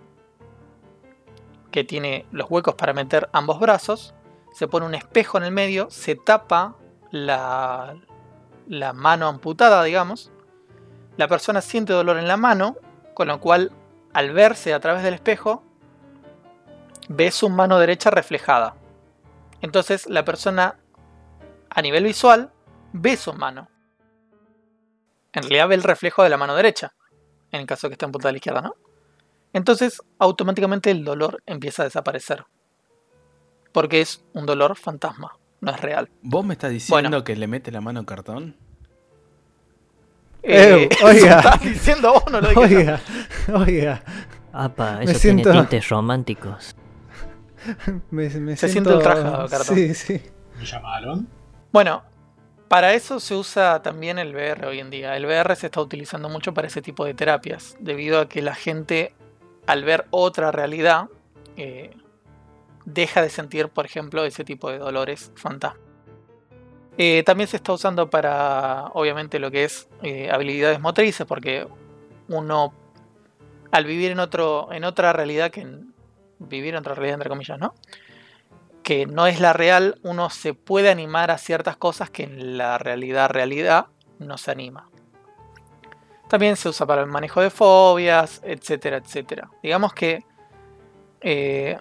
[1.71, 4.15] que tiene los huecos para meter ambos brazos.
[4.53, 5.89] Se pone un espejo en el medio.
[5.91, 6.77] Se tapa
[7.13, 7.95] la,
[8.95, 10.33] mano amputada, digamos.
[11.17, 12.77] La persona siente dolor en la mano.
[13.15, 13.71] Con lo cual,
[14.15, 15.63] al verse a través del espejo,
[17.09, 18.75] ve su mano derecha reflejada.
[19.61, 20.79] Entonces la persona
[21.69, 22.51] a nivel visual
[22.93, 23.69] ve su mano.
[25.33, 26.95] En realidad ve el reflejo de la mano derecha,
[27.53, 28.75] en el caso que está punta a la izquierda, ¿no?
[29.53, 32.47] Entonces automáticamente el dolor empieza a desaparecer.
[33.73, 36.11] Porque es un dolor fantasma, no es real.
[36.21, 37.25] ¿Vos me estás diciendo Bueno.
[37.25, 38.55] que le mete la mano en cartón?
[40.43, 41.37] Eh, eso oiga.
[41.39, 42.49] estás diciendo vos, no lo.
[42.61, 43.01] Oiga,
[43.55, 44.03] oiga.
[44.53, 46.77] Apa, Me siento- tiene tintes románticos.
[48.11, 48.91] Me, me Se siento...
[48.91, 49.77] siente ultrajado, Cartón.
[49.77, 50.21] Sí, sí.
[50.59, 51.29] Me llamaron.
[51.73, 52.03] Bueno,
[52.69, 55.17] para eso se usa también el VR hoy en día.
[55.17, 58.55] El VR se está utilizando mucho para ese tipo de terapias, debido a que la
[58.57, 59.15] gente,
[59.67, 61.07] al ver otra realidad,
[61.57, 61.93] eh,
[62.85, 65.81] deja de sentir, por ejemplo, ese tipo de dolores fantasma.
[66.99, 71.67] Eh, también se está usando para, obviamente, lo que es eh, habilidades motrices, porque
[72.29, 72.75] uno,
[73.71, 75.67] al vivir en, otro, en otra realidad que
[76.39, 77.75] vivir en otra realidad, entre comillas, ¿no?
[78.83, 82.79] que no es la real, uno se puede animar a ciertas cosas que en la
[82.79, 83.87] realidad, realidad,
[84.19, 84.89] no se anima.
[86.29, 89.51] También se usa para el manejo de fobias, etcétera, etcétera.
[89.63, 90.25] Digamos que
[91.21, 91.79] eh,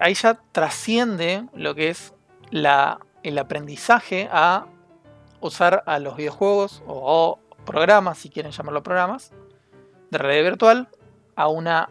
[0.00, 2.14] ahí ya trasciende lo que es
[2.50, 4.66] el aprendizaje a
[5.40, 9.32] usar a los videojuegos o, programas, si quieren llamarlo programas,
[10.10, 10.88] de realidad virtual
[11.36, 11.90] a una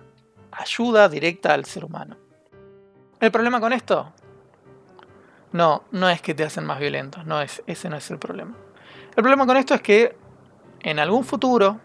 [0.51, 2.17] ayuda directa al ser humano.
[3.19, 4.11] ¿El problema con esto?
[5.51, 8.55] No, no es que te hacen más violentos, no es, ese no es el problema.
[9.15, 10.17] El problema con esto es que
[10.81, 11.79] en algún futuro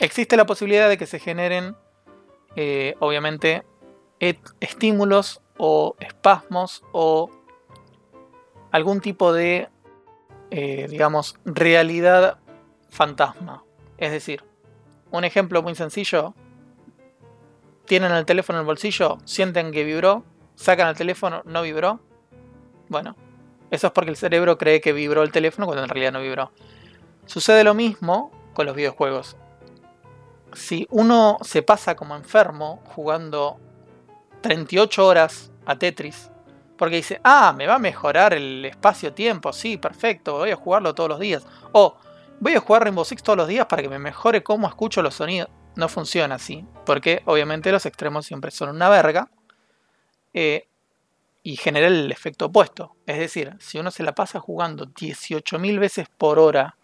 [0.00, 1.76] existe la posibilidad de que se generen,
[2.54, 3.64] eh, obviamente,
[4.20, 7.30] estímulos o espasmos o
[8.70, 9.68] algún tipo de,
[10.50, 12.38] eh, digamos, realidad
[12.88, 13.64] fantasma.
[13.98, 14.44] Es decir,
[15.10, 16.34] un ejemplo muy sencillo.
[17.86, 20.24] Tienen el teléfono en el bolsillo, sienten que vibró,
[20.56, 22.00] sacan el teléfono, no vibró.
[22.88, 23.16] Bueno,
[23.70, 26.52] eso es porque el cerebro cree que vibró el teléfono cuando en realidad no vibró.
[27.26, 29.36] Sucede lo mismo con los videojuegos.
[30.52, 33.58] Si uno se pasa como enfermo jugando
[34.46, 36.30] 38 horas a Tetris,
[36.78, 41.10] porque dice, ah, me va a mejorar el espacio-tiempo, sí, perfecto, voy a jugarlo todos
[41.10, 41.44] los días.
[41.72, 41.96] O
[42.38, 45.14] voy a jugar Rainbow Six todos los días para que me mejore cómo escucho los
[45.14, 45.50] sonidos.
[45.74, 49.28] No funciona así, porque obviamente los extremos siempre son una verga.
[50.32, 50.68] eh,
[51.42, 52.96] y genera el efecto opuesto.
[53.06, 56.76] Es decir, si uno se la pasa jugando 18.000 veces por hora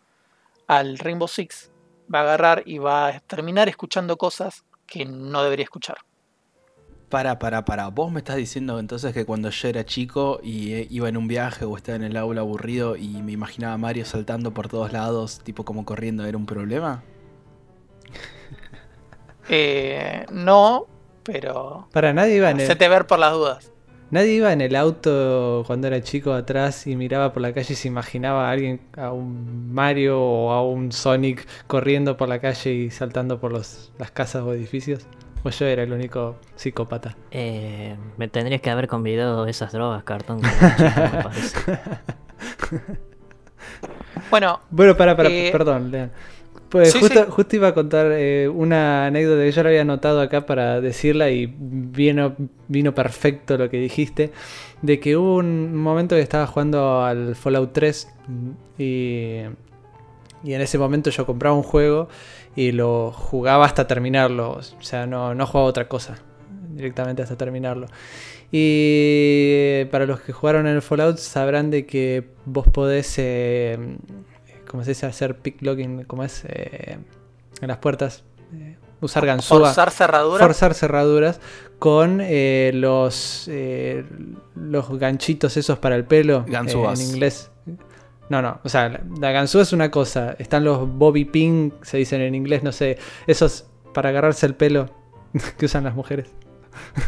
[0.68, 1.72] al Rainbow Six,
[2.12, 5.98] va a agarrar y va a terminar escuchando cosas que no debería escuchar.
[7.12, 7.88] Para, para, para.
[7.88, 11.28] Vos me estás diciendo entonces que cuando yo era chico y eh, iba en un
[11.28, 14.94] viaje o estaba en el aula aburrido y me imaginaba a Mario saltando por todos
[14.94, 17.02] lados, tipo como corriendo, ¿era un problema?
[19.48, 20.86] Eh, no,
[21.24, 23.72] pero Para nadie iba en el, hacete ver por las dudas.
[24.10, 27.76] nadie iba en el auto cuando era chico atrás y miraba por la calle y
[27.76, 32.72] se imaginaba a alguien, a un Mario o a un Sonic corriendo por la calle
[32.72, 35.06] y saltando por los, las casas o edificios.
[35.42, 37.16] O yo era el único psicópata.
[37.30, 40.40] Eh, me tendrías que haber convidado esas drogas, cartón.
[44.30, 46.10] Bueno, Bueno, para, para, Eh, perdón, Lean.
[46.68, 47.30] Pues sí, justo, sí.
[47.30, 51.28] justo iba a contar eh, una anécdota que yo la había anotado acá para decirla
[51.30, 52.34] y vino,
[52.66, 54.32] vino perfecto lo que dijiste.
[54.80, 58.08] De que hubo un momento que estaba jugando al Fallout 3
[58.78, 59.40] y,
[60.44, 62.08] y en ese momento yo compraba un juego
[62.56, 64.52] y lo jugaba hasta terminarlo.
[64.52, 66.16] O sea, no, no jugaba otra cosa.
[66.70, 67.86] Directamente hasta terminarlo.
[68.50, 73.78] Y para los que jugaron en el Fallout sabrán de que vos podés, eh,
[74.68, 75.06] ¿cómo se dice?
[75.06, 76.44] Hacer picklogging, ¿cómo es?
[76.46, 76.98] Eh,
[77.60, 78.24] en las puertas.
[78.54, 79.58] eh, usar ganzúa.
[79.58, 80.44] forzar cerradura.
[80.44, 81.40] Forzar cerraduras
[81.78, 84.04] con eh, los, eh,
[84.54, 86.44] los ganchitos esos para el pelo.
[86.46, 87.00] eh, Ganzúas.
[87.00, 87.50] en inglés.
[88.28, 88.60] No, no.
[88.64, 90.34] O sea, la, ganzúa es una cosa.
[90.38, 92.98] Están los bobby pin, se dicen en inglés, no sé.
[93.26, 94.88] Esos para agarrarse el pelo
[95.58, 96.28] que usan las mujeres.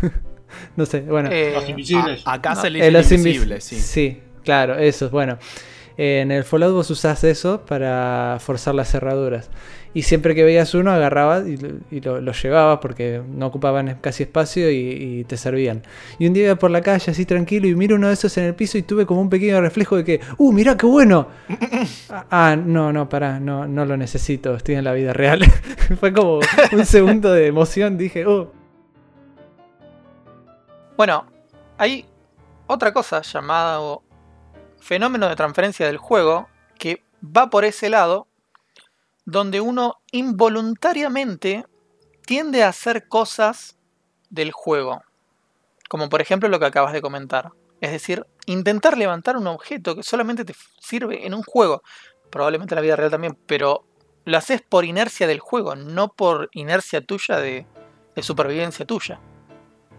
[0.77, 1.31] no sé, bueno.
[1.33, 2.23] Eh, Los invisibles.
[2.27, 3.77] A- acá no, se le Eh, dice los invisible, invis- sí.
[3.81, 5.39] Sí, claro, esos, bueno.
[5.97, 9.49] Eh, en el Fallout vos usás eso para forzar las cerraduras.
[9.95, 13.97] Y siempre que veías uno, agarrabas y, lo- y lo, lo llevabas porque no ocupaban
[14.01, 14.77] casi espacio y,
[15.21, 15.83] y te servían.
[16.19, 18.45] Y un día iba por la calle así tranquilo y miro uno de esos en
[18.45, 21.29] el piso y tuve como un pequeño reflejo de que, ¡uh, mirá qué bueno!
[22.31, 25.41] ah, no, no, pará, no, no lo necesito, estoy en la vida real.
[26.01, 26.41] Fue como
[26.73, 28.49] un segundo de emoción, dije, ¡uh!
[30.97, 31.27] Bueno,
[31.79, 32.05] hay
[32.67, 33.81] otra cosa llamada
[34.81, 38.27] fenómeno de transferencia del juego que va por ese lado,
[39.25, 41.67] donde uno involuntariamente
[42.27, 43.77] tiende a hacer cosas
[44.31, 45.03] del juego.
[45.89, 47.53] Como por ejemplo lo que acabas de comentar.
[47.81, 51.83] Es decir, intentar levantar un objeto que solamente te sirve en un juego.
[52.31, 53.85] Probablemente en la vida real también, pero
[54.25, 57.67] lo haces por inercia del juego, no por inercia tuya de,
[58.23, 59.21] supervivencia tuya.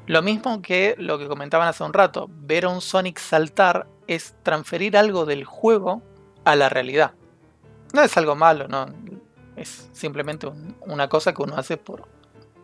[0.07, 4.35] Lo mismo que lo que comentaban hace un rato, ver a un Sonic saltar es
[4.43, 6.01] transferir algo del juego
[6.43, 7.13] a la realidad.
[7.93, 8.87] No es algo malo, no.
[9.55, 12.07] Es simplemente un- una cosa que uno hace por,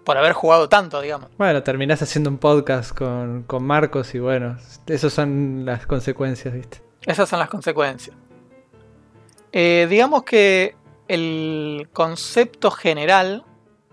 [0.03, 1.29] por haber jugado tanto, digamos.
[1.37, 6.81] Bueno, terminás haciendo un podcast con, con Marcos y bueno, esas son las consecuencias, ¿viste?
[7.05, 8.15] Esas son las consecuencias.
[9.51, 10.75] Eh, digamos que
[11.07, 13.43] el concepto general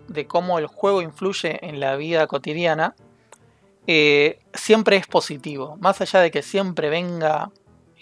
[0.06, 2.94] de cómo el juego influye en la vida cotidiana
[3.87, 5.76] eh, siempre es positivo.
[5.80, 7.50] Más allá de que siempre venga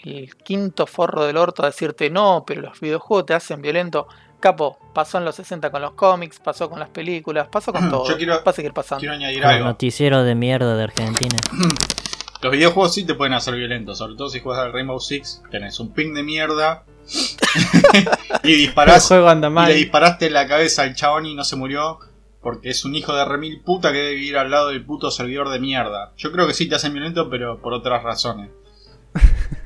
[0.03, 4.07] el quinto forro del orto a decirte no, pero los videojuegos te hacen violento.
[4.39, 8.07] Capo, pasó en los 60 con los cómics, pasó con las películas, pasó con todo.
[8.07, 8.99] Yo quiero- Va a seguir pasando.
[8.99, 9.65] Quiero añadir El algo.
[9.65, 11.37] noticiero de mierda de Argentina.
[12.41, 15.79] Los videojuegos sí te pueden hacer violentos, sobre todo si juegas al Rainbow Six, tenés
[15.79, 16.83] un ping de mierda
[18.43, 19.69] y El disparás juego anda y mal.
[19.69, 21.97] le disparaste en la cabeza al chabón y no se murió
[22.41, 25.49] porque es un hijo de remil puta que debe ir al lado del puto servidor
[25.49, 26.13] de mierda.
[26.15, 28.51] Yo creo que sí te hacen violento, pero por otras razones.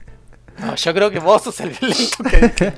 [0.59, 2.73] No, yo creo que vos sos el violento que,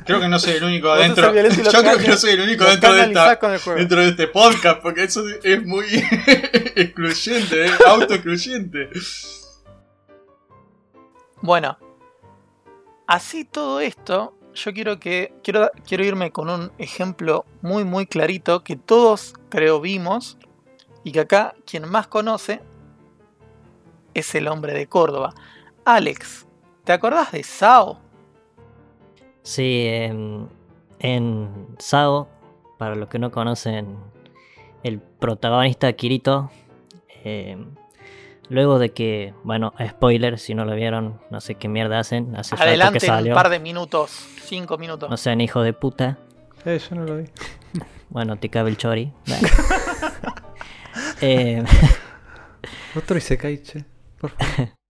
[0.04, 1.26] creo que no soy el único Vos sos dentro.
[1.28, 4.00] el violento y lo Yo creo que no soy el único dentro de, esta, dentro
[4.00, 5.86] de este podcast, porque eso es muy
[6.76, 7.70] excluyente, ¿eh?
[7.86, 8.90] autoexcluyente.
[11.40, 11.78] Bueno,
[13.06, 18.62] así todo esto, yo quiero que quiero, quiero irme con un ejemplo muy muy clarito
[18.62, 20.38] que todos creo vimos
[21.04, 22.60] y que acá quien más conoce
[24.14, 25.34] es el hombre de Córdoba.
[25.84, 26.46] Alex,
[26.84, 27.98] ¿te acordás de Sao?
[29.42, 30.48] Sí, en,
[31.00, 32.28] en Sao,
[32.78, 33.96] para los que no conocen,
[34.82, 36.50] el protagonista Kirito,
[37.24, 37.56] eh,
[38.48, 42.54] luego de que, bueno, spoiler, si no lo vieron, no sé qué mierda hacen, hace
[42.56, 44.10] Adelante que en salió, un par de minutos,
[44.44, 45.08] cinco minutos.
[45.10, 46.18] no sean hijos de puta,
[46.64, 47.24] Eh, yo no lo vi.
[48.10, 49.12] bueno, te cabe el chori.
[51.22, 51.62] Eh,
[52.96, 53.84] Otro Isekai, che.
[54.20, 54.68] Por favor.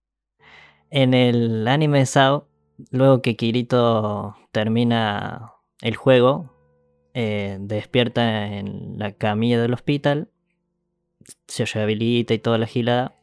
[0.95, 2.45] En el anime Sao,
[2.91, 6.53] luego que Kirito termina el juego,
[7.15, 10.29] eh, despierta en la camilla del hospital,
[11.47, 13.15] se rehabilita y toda la gilada.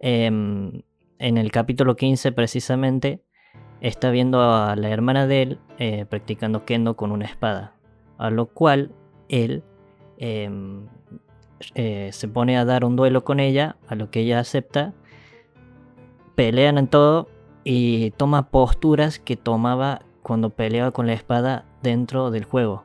[0.00, 0.82] Em,
[1.20, 3.22] en el capítulo 15 precisamente,
[3.80, 7.76] está viendo a la hermana de él eh, practicando kendo con una espada,
[8.18, 8.90] a lo cual
[9.28, 9.62] él
[10.16, 10.88] em,
[11.76, 14.94] eh, se pone a dar un duelo con ella, a lo que ella acepta
[16.38, 17.28] pelean en todo
[17.64, 22.84] y toma posturas que tomaba cuando peleaba con la espada dentro del juego.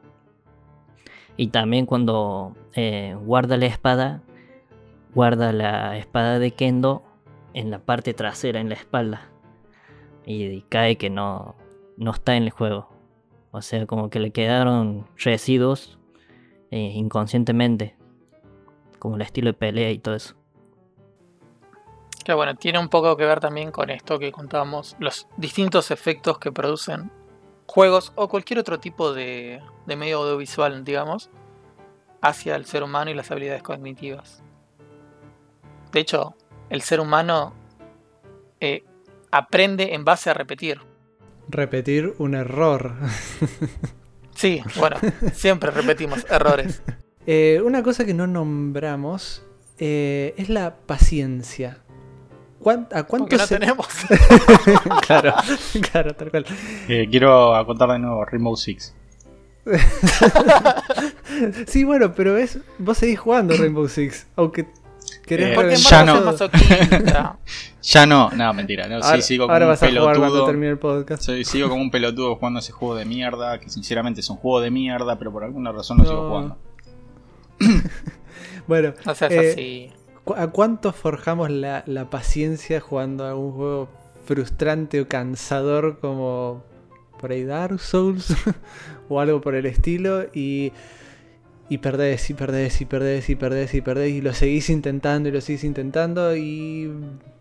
[1.38, 4.24] Y también cuando eh, guarda la espada,
[5.13, 7.04] guarda la espada de Kendo
[7.54, 9.30] en la parte trasera, en la espalda.
[10.26, 11.54] Y, cae que no,
[11.96, 12.89] no está en el juego.
[13.52, 16.00] O sea, como que le quedaron residuos
[16.72, 17.96] eh, inconscientemente.
[18.98, 20.43] Como el estilo de pelea y todo eso.
[22.24, 26.40] Que bueno, tiene un poco que ver también con esto que contábamos, los distintos efectos
[26.40, 27.12] que producen
[27.66, 31.30] juegos o cualquier otro tipo de, de medio audiovisual, digamos,
[32.22, 34.44] hacia el ser humano y las habilidades cognitivas.
[35.92, 36.36] De hecho,
[36.70, 37.54] el ser humano
[38.60, 38.84] eh,
[39.32, 40.80] aprende en base a repetir.
[41.50, 42.96] Repetir un error.
[44.36, 44.98] Sí, bueno,
[45.34, 46.82] siempre repetimos errores.
[47.28, 49.44] Eh, una cosa que no nombramos
[49.78, 51.83] eh, es la paciencia.
[52.63, 53.88] ¿Cuán- ¿A cuánto no se- tenemos.
[55.08, 55.34] claro,
[55.91, 56.45] claro, tal cual.
[56.88, 58.93] Eh, quiero acotar de nuevo Rainbow Six.
[61.67, 64.67] Sí, bueno, pero es vos seguís jugando Rainbow Six, aunque
[65.26, 66.34] querés Eh, Porque Ya no.
[67.84, 68.88] Ya no, no, mentira.
[68.88, 70.45] No, ahora, sí, sigo como ahora un a jugar cuando pelotudo.
[70.45, 71.30] termine el podcast.
[71.43, 74.71] Sigo como un pelotudo jugando ese juego de mierda, que sinceramente es un juego de
[74.71, 76.28] mierda, pero por alguna razón lo sigo No.
[76.30, 76.58] jugando.
[78.67, 79.91] Bueno, No seas Eh, así.
[80.24, 83.90] ¿Cu- ¿a cuánto forjamos la, la paciencia jugando a un juego
[84.26, 86.64] frustrante o cansador como
[87.20, 88.34] por ahí Dark Souls
[89.10, 90.26] o algo por el estilo?
[90.34, 90.74] Y,
[91.70, 95.32] y perdés y perdés y perdés y perdés y perdés y lo seguís intentando y
[95.32, 96.92] lo seguís intentando y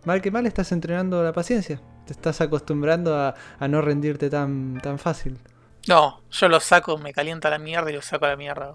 [0.04, 1.80] mal que mal estás entrenando la paciencia.
[2.06, 5.38] Te estás acostumbrando a, a no rendirte tan, tan fácil.
[5.86, 8.74] No, yo lo saco, me calienta la mierda y lo saco a la mierda.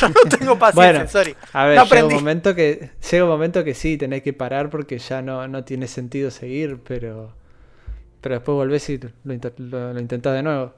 [0.00, 1.08] Yo no tengo paciencia, Bueno.
[1.10, 1.36] sorry.
[1.52, 4.70] A ver, No llega un momento que llega un momento que sí, tenés que parar
[4.70, 7.32] porque ya no, no tiene sentido seguir, pero
[8.20, 9.10] pero después volvés y lo,
[9.58, 10.72] lo, lo intentás de nuevo.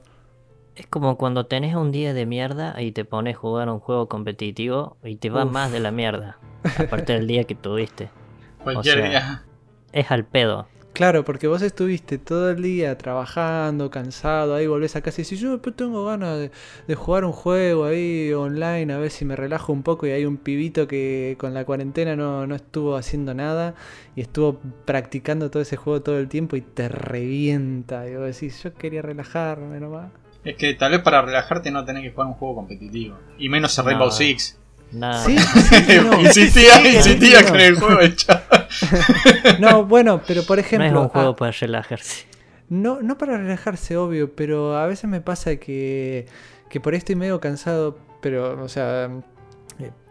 [0.75, 4.07] Es como cuando tenés un día de mierda y te pones a jugar un juego
[4.09, 5.51] competitivo y te va Uf.
[5.51, 6.37] más de la mierda.
[6.77, 8.09] Aparte del día que tuviste.
[8.63, 9.43] Cualquier O sea, día.
[9.93, 10.67] Es al pedo.
[10.97, 15.39] Claro, porque vos estuviste todo el día trabajando, cansado, ahí volvés a casa y decís,
[15.39, 16.51] yo después tengo ganas de,
[16.87, 20.25] de jugar un juego ahí online, a ver si me relajo un poco y hay
[20.25, 23.75] un pibito que con la cuarentena no, no estuvo haciendo nada
[24.15, 28.09] y estuvo practicando todo ese juego todo el tiempo y te revienta.
[28.09, 30.09] Y vos decís, yo quería relajarme nomás.
[30.43, 33.17] Es que tal vez para relajarte no tenés que jugar un juego competitivo.
[33.37, 33.89] Y menos en No.
[33.89, 34.57] Rainbow Six.
[34.93, 35.23] Nada.
[35.25, 36.19] Sí, sí, no.
[36.21, 37.47] insistía, Sí, insistía no.
[37.49, 38.41] con el juego chat.
[39.59, 42.25] No, bueno, pero por no ejemplo, es un juego ah, para relajarse.
[42.69, 46.25] no, no para relajarse, obvio, pero a veces me pasa que,
[46.69, 49.09] que por ahí estoy medio cansado, pero, o sea,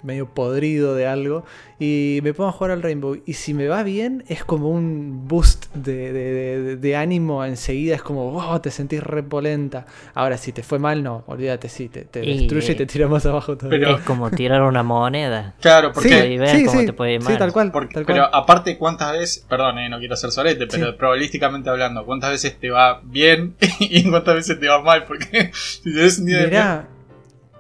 [0.03, 1.45] medio podrido de algo,
[1.81, 5.27] y me pongo a jugar al Rainbow, y si me va bien, es como un
[5.27, 9.85] boost de, de- de- de ánimo enseguida, es como, wow, te sentís repolenta.
[10.15, 12.87] Ahora, si te fue mal, no, olvídate, sí, te, te Y, destruye y eh, te
[12.87, 13.69] tira más abajo todo.
[13.71, 15.55] Pero- Es como tirar una moneda.
[15.61, 16.15] Claro, sí, porque.
[16.15, 17.39] ahí ves cómo te puede ir sí, mal.
[17.39, 18.31] tal cual, porque- tal pero cual.
[18.33, 20.97] aparte, ¿cuántas veces, perdón, eh, no quiero ser solete, pero Sí.
[20.97, 25.05] probabilísticamente hablando, ¿cuántas veces te va bien y cuántas veces te va mal?
[25.05, 25.51] Porque
[25.83, 25.91] si
[26.21, 26.96] un día de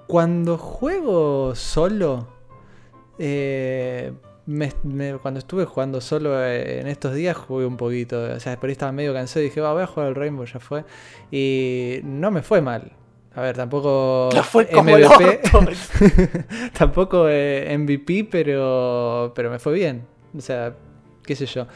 [0.07, 2.29] cuando juego solo,
[3.19, 4.13] Eh,
[4.45, 8.21] me- me- cuando estuve jugando solo eh, en estos días jugué un poquito.
[8.23, 10.45] O sea, por ahí estaba medio cansado y dije, va, voy a jugar al Rainbow,
[10.45, 10.85] ya fue.
[11.31, 12.93] Y no me fue mal.
[13.35, 15.41] A ver, tampoco No fue como el MVP,
[16.79, 20.07] tampoco eh, MVP, pero, pero me fue bien.
[20.37, 20.75] O sea,
[21.23, 21.67] qué sé yo.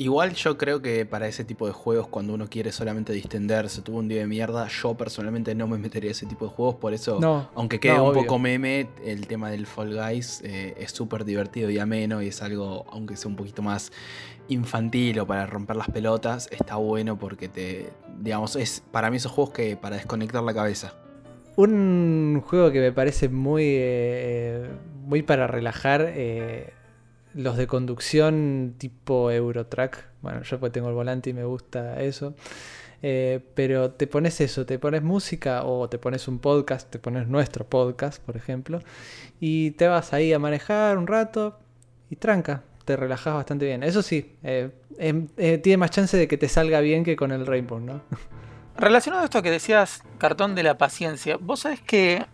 [0.00, 3.98] Igual yo creo que para ese tipo de juegos, cuando uno quiere solamente distenderse, tuvo
[3.98, 6.94] un día de mierda, yo personalmente no me metería a ese tipo de juegos, por
[6.94, 8.22] eso, No, aunque quede no, un obvio.
[8.22, 12.40] poco meme, el tema del Fall Guys eh, es súper divertido y ameno y es
[12.40, 13.92] algo, aunque sea un poquito más
[14.48, 17.90] infantil o para romper las pelotas, está bueno porque te,
[18.20, 20.94] digamos, es para mí esos juegos que para desconectar la cabeza.
[21.56, 24.66] Un juego que me parece muy, eh,
[25.04, 26.72] muy para relajar, eh,
[27.34, 30.06] los de conducción tipo Eurotrack.
[30.22, 32.34] Bueno, yo pues tengo el volante y me gusta eso.
[33.02, 37.28] Eh, pero te pones eso, te pones música o te pones un podcast, te pones
[37.28, 38.80] nuestro podcast, por ejemplo,
[39.40, 41.58] y te vas ahí a manejar un rato
[42.10, 43.82] y tranca, te relajas bastante bien.
[43.84, 47.32] Eso sí, eh, em- eh, tiene más chance de que te salga bien que con
[47.32, 48.02] el Rainbow, ¿no?
[48.76, 52.26] Relacionado a esto que decías, cartón de la paciencia, vos sabés que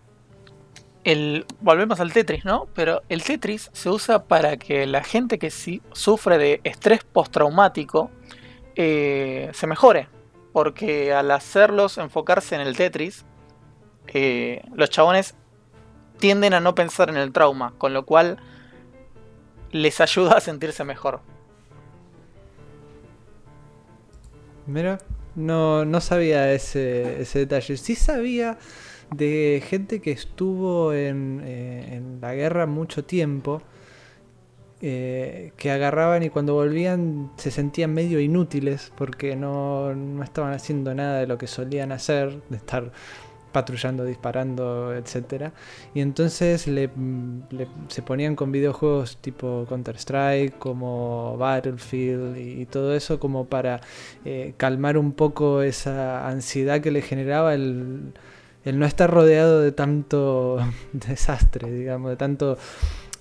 [1.06, 1.46] el.
[1.60, 2.66] Volvemos al Tetris, ¿no?
[2.74, 8.10] Pero el Tetris se usa para que la gente que sí sufre de estrés postraumático
[8.74, 10.08] eh, se mejore.
[10.52, 13.24] Porque al hacerlos enfocarse en el Tetris,
[14.08, 15.36] eh, los chabones
[16.18, 18.38] tienden a no pensar en el trauma, con lo cual
[19.70, 21.20] les ayuda a sentirse mejor.
[24.66, 24.98] Mira,
[25.36, 27.76] no, no sabía ese, ese detalle.
[27.76, 28.58] Sí sabía
[29.10, 33.62] de gente que estuvo en, eh, la guerra mucho tiempo,
[34.82, 40.94] eh, que agarraban y cuando volvían se sentían medio inútiles porque no, no estaban haciendo
[40.94, 42.92] nada de lo que solían hacer, de estar
[43.56, 45.54] patrullando, disparando, etcétera.
[45.94, 46.90] Y entonces le,
[47.88, 53.80] se ponían con videojuegos tipo Counter-Strike, como Battlefield y, y todo eso como para
[54.26, 58.12] eh, calmar un poco esa ansiedad que le generaba el,
[58.66, 60.58] el no estar rodeado de tanto
[60.92, 62.58] desastre, digamos, de tanto...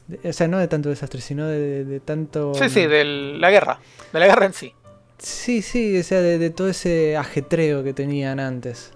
[0.08, 2.54] de- O sea, no de tanto desastre, sino de, de- de tanto...
[2.56, 3.80] Sí, sí, de la guerra.
[4.12, 4.74] De la guerra en sí.
[5.18, 8.92] Sí, sí, o sea, de, de todo ese ajetreo que tenían antes.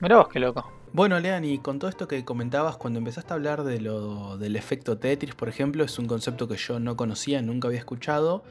[0.00, 0.70] Mirá vos qué loco.
[0.92, 4.56] Bueno, Lean, y con todo esto que comentabas, cuando empezaste a hablar de lo, del
[4.56, 8.42] efecto Tetris, por ejemplo, es un concepto que yo no conocía, nunca había escuchado,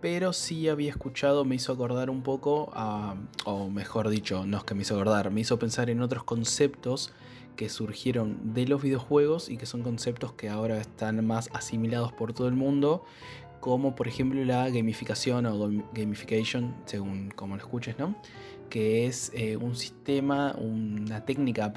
[0.00, 4.64] pero sí había escuchado, me hizo acordar un poco a, o mejor dicho, no es
[4.64, 7.12] que me hizo acordar, me hizo pensar en otros conceptos
[7.56, 12.32] que surgieron de los videojuegos y que son conceptos que ahora están más asimilados por
[12.32, 13.04] todo el mundo,
[13.60, 18.14] como por ejemplo la gamificación o gam- gamification, según como lo escuches, ¿no?
[18.70, 21.72] que es eh, un sistema, una técnica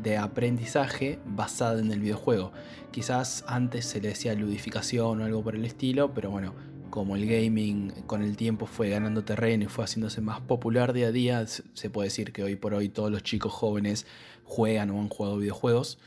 [0.00, 2.52] de aprendizaje basada en el videojuego.
[2.90, 6.52] Quizás antes se le decía ludificación o algo por el estilo, pero bueno,
[6.94, 11.08] como el gaming con el tiempo fue ganando terreno y fue haciéndose más popular día
[11.08, 14.06] a día, se puede decir que hoy por hoy todos los chicos jóvenes
[14.44, 15.98] juegan o han jugado videojuegos.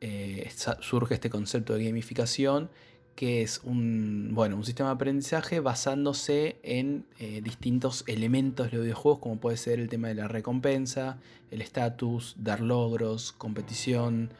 [0.00, 2.70] Eh, surge este concepto de gamificación
[3.14, 8.82] que es un, bueno, un sistema de aprendizaje basándose en eh, distintos elementos de los
[8.82, 11.18] videojuegos, como puede ser el tema de la recompensa,
[11.52, 14.32] el estatus, dar logros, competición.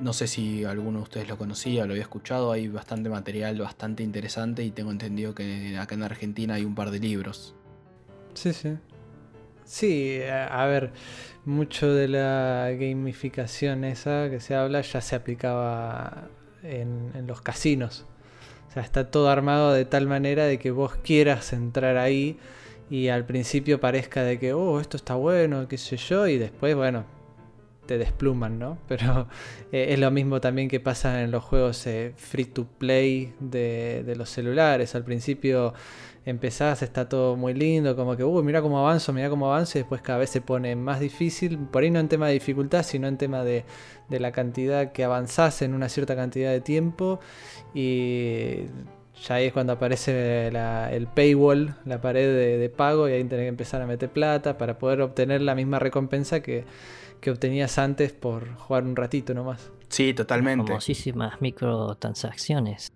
[0.00, 3.58] No sé si alguno de ustedes lo conocía o lo había escuchado, hay bastante material
[3.58, 7.54] bastante interesante y tengo entendido que acá en Argentina hay un par de libros.
[8.34, 8.76] Sí, sí.
[9.64, 10.90] Sí, a, ver,
[11.44, 16.28] mucho de la gamificación esa que se habla ya se aplicaba
[16.64, 18.04] en, en los casinos.
[18.68, 22.38] O sea, está todo armado de tal manera de que vos quieras entrar ahí
[22.90, 26.74] y al principio parezca de que, oh, esto está bueno, qué sé yo, y después,
[26.74, 27.04] bueno,
[27.90, 28.78] te despluman, ¿no?
[28.88, 29.26] Pero
[29.72, 34.14] eh, es lo mismo también que pasa en los juegos eh, free to play de,
[34.16, 34.94] los celulares.
[34.94, 35.74] Al principio
[36.24, 39.80] empezás, está todo muy lindo, como que, uy, mira cómo avanzo, mira cómo avanzo, y
[39.80, 43.08] después cada vez se pone más difícil, por ahí no en tema de dificultad, sino
[43.08, 43.64] en tema de,
[44.08, 47.18] de la cantidad que avanzás en una cierta cantidad de tiempo,
[47.74, 48.66] y
[49.26, 53.24] ya ahí es cuando aparece la- el paywall, la pared de, de pago, y ahí
[53.24, 56.64] tenés que empezar a meter plata para poder obtener la misma recompensa que,
[57.20, 59.70] que obtenías antes por jugar un ratito nomás.
[59.88, 60.66] Sí, totalmente.
[60.68, 62.92] Famosísimas microtransacciones.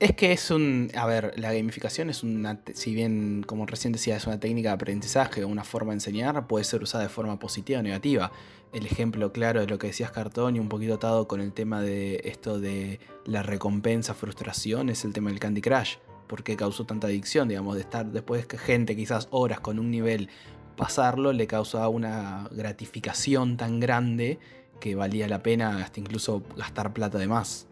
[0.00, 0.90] Es que es un.
[0.96, 2.60] A ver, la gamificación es una.
[2.74, 6.46] Si bien, como recién decía, es una técnica de aprendizaje o una forma de enseñar,
[6.46, 8.30] puede ser usada de forma positiva o negativa.
[8.74, 11.80] El ejemplo claro de lo que decías, Cartón, y un poquito atado con el tema
[11.80, 15.98] de esto de la recompensa, frustración, es el tema del Candy Crush.
[16.26, 17.46] ¿Por qué causó tanta adicción?
[17.46, 20.28] Digamos, de estar después que gente, quizás horas con un nivel
[20.76, 24.40] pasarlo le causaba una gratificación tan grande
[24.80, 27.68] que valía la pena hasta incluso gastar plata de más.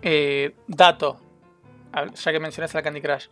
[0.00, 1.20] Eh, dato,
[1.92, 3.26] ya que mencionaste la Candy Crush.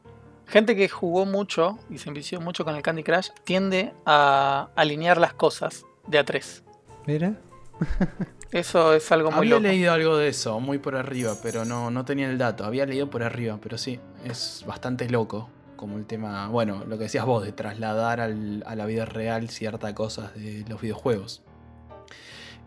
[0.46, 5.16] Gente que jugó mucho y se envició mucho con el Candy Crush tiende a alinear
[5.16, 6.62] las cosas de a tres.
[7.06, 7.34] Mira.
[8.52, 9.62] Eso es algo muy Había loco.
[9.62, 12.64] leído algo de eso, muy por arriba, pero no, no tenía el dato.
[12.64, 15.50] Había leído por arriba, pero sí, es bastante loco.
[15.76, 19.50] Como el tema, bueno, lo que decías vos, de trasladar al- a la vida real
[19.50, 21.42] ciertas cosas de los videojuegos.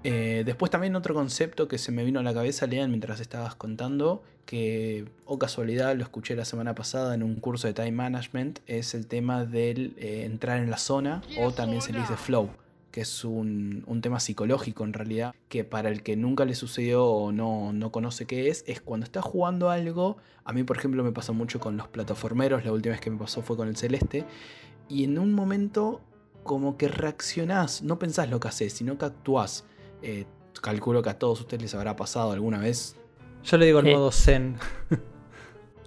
[0.03, 3.55] Eh, después también otro concepto que se me vino a la cabeza, Lean, mientras estabas
[3.55, 8.59] contando, que, o casualidad, lo escuché la semana pasada en un curso de Time Management,
[8.67, 12.49] es el tema del eh, entrar en la zona, o también se le dice flow,
[12.91, 17.05] que es un, un tema psicológico en realidad, que para el que nunca le sucedió
[17.05, 21.03] o no, no conoce qué es, es cuando estás jugando algo, a mí por ejemplo
[21.03, 23.75] me pasó mucho con los plataformeros, la última vez que me pasó fue con el
[23.77, 24.25] celeste,
[24.87, 26.01] y en un momento
[26.43, 29.65] como que reaccionás, no pensás lo que haces, sino que actuás.
[30.01, 30.25] Eh,
[30.61, 32.95] calculo que a todos ustedes les habrá pasado alguna vez.
[33.43, 33.93] Yo le digo el Eh.
[33.93, 34.57] modo zen.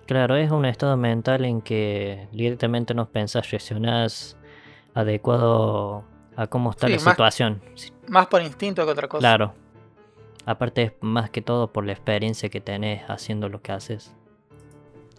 [0.07, 4.37] Claro, es un estado mental en que directamente no pensás, reaccionás
[4.95, 6.05] adecuado
[6.37, 7.61] a cómo está Sí, la más- situación.
[8.09, 9.21] Más por instinto que otra cosa.
[9.21, 9.55] Claro.
[10.45, 14.13] Aparte es más que todo por la experiencia que tenés haciendo lo que haces.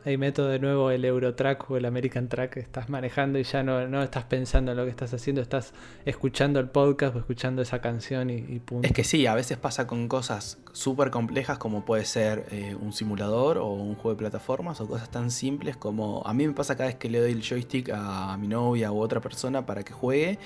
[0.06, 3.64] Ahí meto de nuevo el Eurotrack o el American Track que estás manejando y ya
[3.64, 7.62] no, no estás pensando en lo que estás haciendo, estás escuchando el podcast o escuchando
[7.62, 8.86] esa canción y, y punto.
[8.86, 12.92] Es que sí, a veces pasa con cosas súper complejas como puede ser eh, un
[12.92, 16.76] simulador o un juego de plataformas o cosas tan simples como a mí me pasa
[16.76, 19.94] cada vez que le doy el joystick a mi novia u otra persona para que
[19.94, 20.38] juegue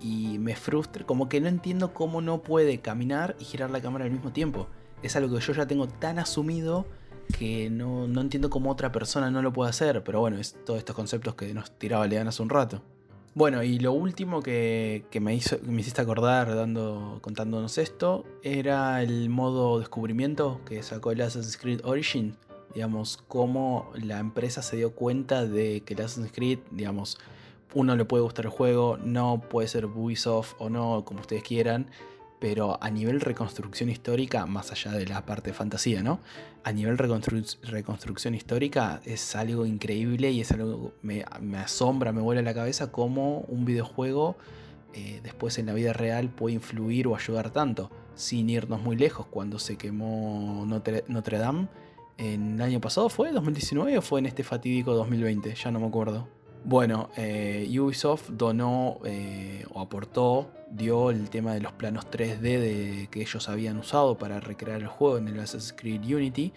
[0.00, 4.04] y me frustra, como que no entiendo cómo no puede caminar y girar la cámara
[4.04, 4.68] al mismo tiempo.
[5.02, 6.86] Es algo que yo ya tengo tan asumido
[7.38, 10.78] que no, no entiendo cómo otra persona no lo puede hacer, pero bueno, es todos
[10.78, 12.82] estos conceptos que nos tiraba Lean hace un rato.
[13.34, 19.02] Bueno, y lo último que, que me, hizo, me hiciste acordar dando, contándonos esto era
[19.02, 22.34] el modo descubrimiento que sacó el Assassin's Creed Origin.
[22.72, 27.18] Digamos, cómo la empresa se dio cuenta de que el Assassin's Creed, digamos,
[27.74, 31.90] uno le puede gustar el juego, no puede ser Ubisoft o no, como ustedes quieran,
[32.38, 36.20] pero a nivel reconstrucción histórica, más allá de la parte de fantasía, ¿no?
[36.64, 42.20] A nivel reconstru- reconstrucción histórica es algo increíble y es algo me, me asombra, me
[42.20, 44.36] vuela la cabeza cómo un videojuego
[44.94, 49.26] eh, después en la vida real puede influir o ayudar tanto, sin irnos muy lejos.
[49.26, 51.68] Cuando se quemó Notre, Notre Dame,
[52.18, 55.86] en el año pasado fue, 2019 o fue en este fatídico 2020, ya no me
[55.86, 56.28] acuerdo.
[56.66, 63.08] Bueno, eh, Ubisoft donó eh, o aportó, dio el tema de los planos 3D de,
[63.08, 66.52] que ellos habían usado para recrear el juego en el Assassin's Creed Unity.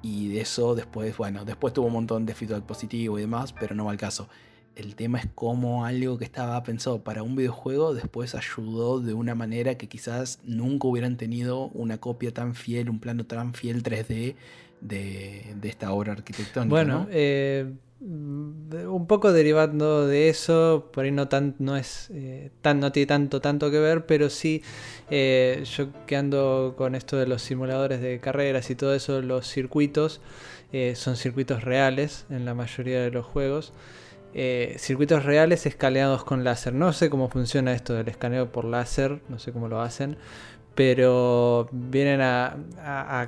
[0.00, 3.74] Y de eso después, bueno, después tuvo un montón de feedback positivo y demás, pero
[3.74, 4.30] no va al caso.
[4.76, 9.34] El tema es cómo algo que estaba pensado para un videojuego después ayudó de una
[9.34, 14.36] manera que quizás nunca hubieran tenido una copia tan fiel, un plano tan fiel 3D
[14.80, 16.70] de, de esta obra arquitectónica.
[16.70, 17.08] Bueno, ¿no?
[17.10, 22.92] eh, un poco derivando de eso, por ahí no tan, no es eh, tan, no
[22.92, 24.62] tiene tanto, tanto que ver, pero sí,
[25.10, 29.46] eh, yo que ando con esto de los simuladores de carreras y todo eso, los
[29.46, 30.20] circuitos
[30.72, 33.72] eh, son circuitos reales en la mayoría de los juegos.
[34.76, 36.72] Circuitos reales escaneados con láser.
[36.72, 40.18] No sé cómo funciona esto del escaneo por láser, no sé cómo lo hacen,
[40.74, 42.56] pero vienen a,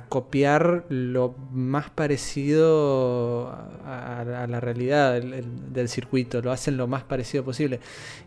[0.09, 3.49] copiar lo más parecido
[3.85, 7.79] a, la realidad del, el- del circuito, lo hacen lo más parecido posible.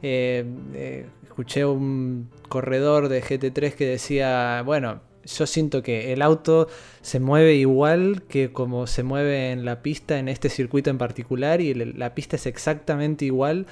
[0.03, 0.45] Eh,
[0.75, 6.69] eh, escuché un corredor de GT3 que decía, bueno, yo siento que el auto
[7.03, 11.61] se mueve igual que como se mueve en la pista en este circuito en particular
[11.61, 13.67] y la pista es exactamente igual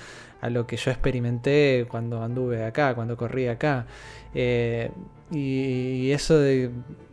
[0.45, 3.87] a lo que yo experimenté cuando anduve acá, cuando corrí acá.
[4.35, 4.91] Eh,
[5.31, 6.71] y, eso de,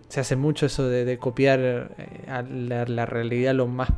[0.10, 1.60] se hace mucho eso de, copiar
[1.98, 3.90] eh, la, realidad lo más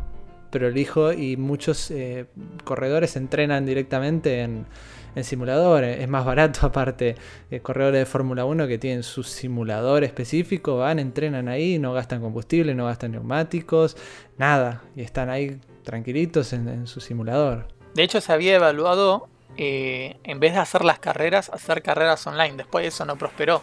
[0.51, 2.27] prolijo y muchos eh,
[2.63, 4.67] corredores entrenan directamente en,
[5.15, 5.99] en simuladores.
[5.99, 7.15] Es más barato aparte.
[7.63, 12.75] corredores de Fórmula 1 que tienen su simulador específico, van, entrenan ahí, no gastan combustible,
[12.75, 13.97] no gastan neumáticos,
[14.37, 14.83] nada.
[14.95, 17.72] Y están ahí tranquilitos en su simulador.
[17.95, 19.27] De hecho, se había evaluado,
[19.57, 22.57] eh, en vez de hacer las carreras, hacer carreras online.
[22.57, 23.61] Después eso no prosperó.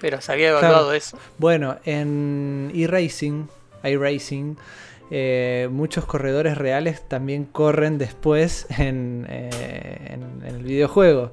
[0.00, 0.92] Pero se había evaluado Claro.
[0.94, 1.18] eso.
[1.38, 3.48] Bueno, en eRacing,
[3.84, 4.56] iRacing,
[5.10, 9.50] eh, muchos corredores reales también corren después en, eh,
[10.10, 11.32] en- en el videojuego.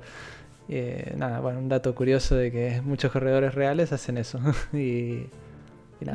[0.68, 4.40] Eh, nada, bueno, un dato curioso de que muchos corredores reales hacen eso.
[4.74, 5.26] y.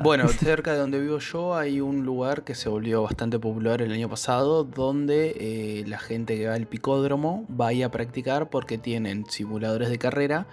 [0.02, 3.92] Bueno, cerca de donde vivo yo hay un lugar que se volvió bastante popular el
[3.92, 8.78] año pasado, donde eh, la gente que va al picódromo va ahí a practicar porque
[8.78, 10.46] tienen simuladores de carrera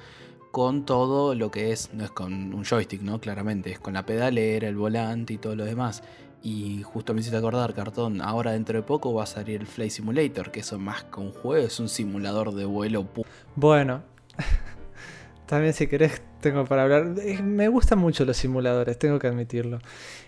[0.52, 3.20] con todo lo que es, no es con un joystick, ¿no?
[3.20, 6.04] Claramente, es con la pedalera, el volante y todo lo demás.
[6.44, 9.92] Y justo me hiciste acordar, cartón, ahora dentro de poco va a salir el Flight
[9.92, 13.08] Simulator, que eso más que un juego es un simulador de vuelo
[13.56, 14.02] Bueno,
[15.52, 17.14] también si querés tengo para hablar.
[17.22, 19.80] Eh, Me gustan mucho los simuladores, tengo que admitirlo.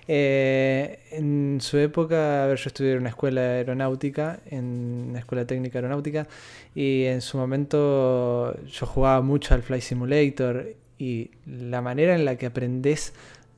[0.05, 5.47] Eh, en su época, a ver, yo estudié en una escuela aeronáutica, en una escuela
[5.47, 6.28] técnica aeronáutica,
[6.76, 12.36] y en su momento yo jugaba mucho al Flight Simulator y la manera en la
[12.36, 13.13] que aprendes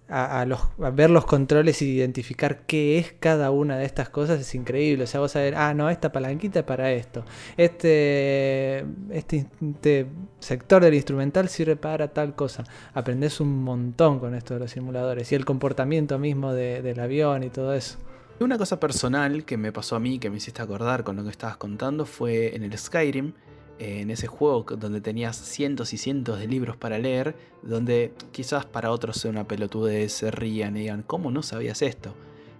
[0.07, 4.09] a, a los, a ver los controles y identificar qué es cada una de estas
[4.09, 5.05] cosas es increíble.
[5.05, 7.23] O sea, vos saber, ah, no, esta palanquita es para esto.
[7.57, 10.07] Este, este, este
[10.39, 12.63] sector del instrumental sirve para tal cosa.
[12.93, 17.43] Aprendes un montón con esto de los simuladores y el comportamiento mismo de- del avión
[17.43, 17.97] y todo eso.
[18.39, 21.29] Una cosa personal que me pasó a mí, que me hiciste acordar con lo que
[21.29, 23.33] estabas contando, fue en el Skyrim,
[23.79, 28.91] en ese juego donde tenías cientos y cientos de libros para leer, donde quizás para
[28.91, 32.13] otros sea una pelotudez, se rían y digan, ¿cómo no sabías esto?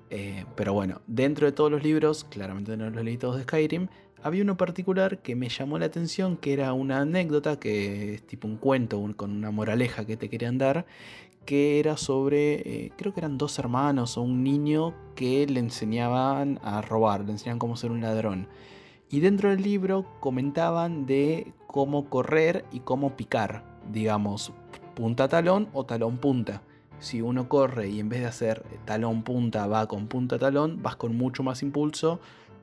[0.09, 3.87] Eh, pero bueno, dentro de todos los libros, claramente no los leí todos de Skyrim,
[4.21, 8.47] había uno particular que me llamó la atención, que era una anécdota, que es tipo
[8.47, 10.85] un cuento con una moraleja que te querían dar,
[11.45, 16.59] que era sobre, eh, creo que eran dos hermanos o un niño que le enseñaban
[16.63, 18.47] a robar, le enseñaban cómo ser un ladrón.
[19.09, 24.51] Y dentro del libro comentaban de cómo correr y cómo picar, digamos,
[24.95, 26.61] punta talón o talón punta.
[26.99, 30.95] Si uno corre y en vez de hacer talón punta va con punta talón, vas
[30.95, 32.19] con mucho más impulso.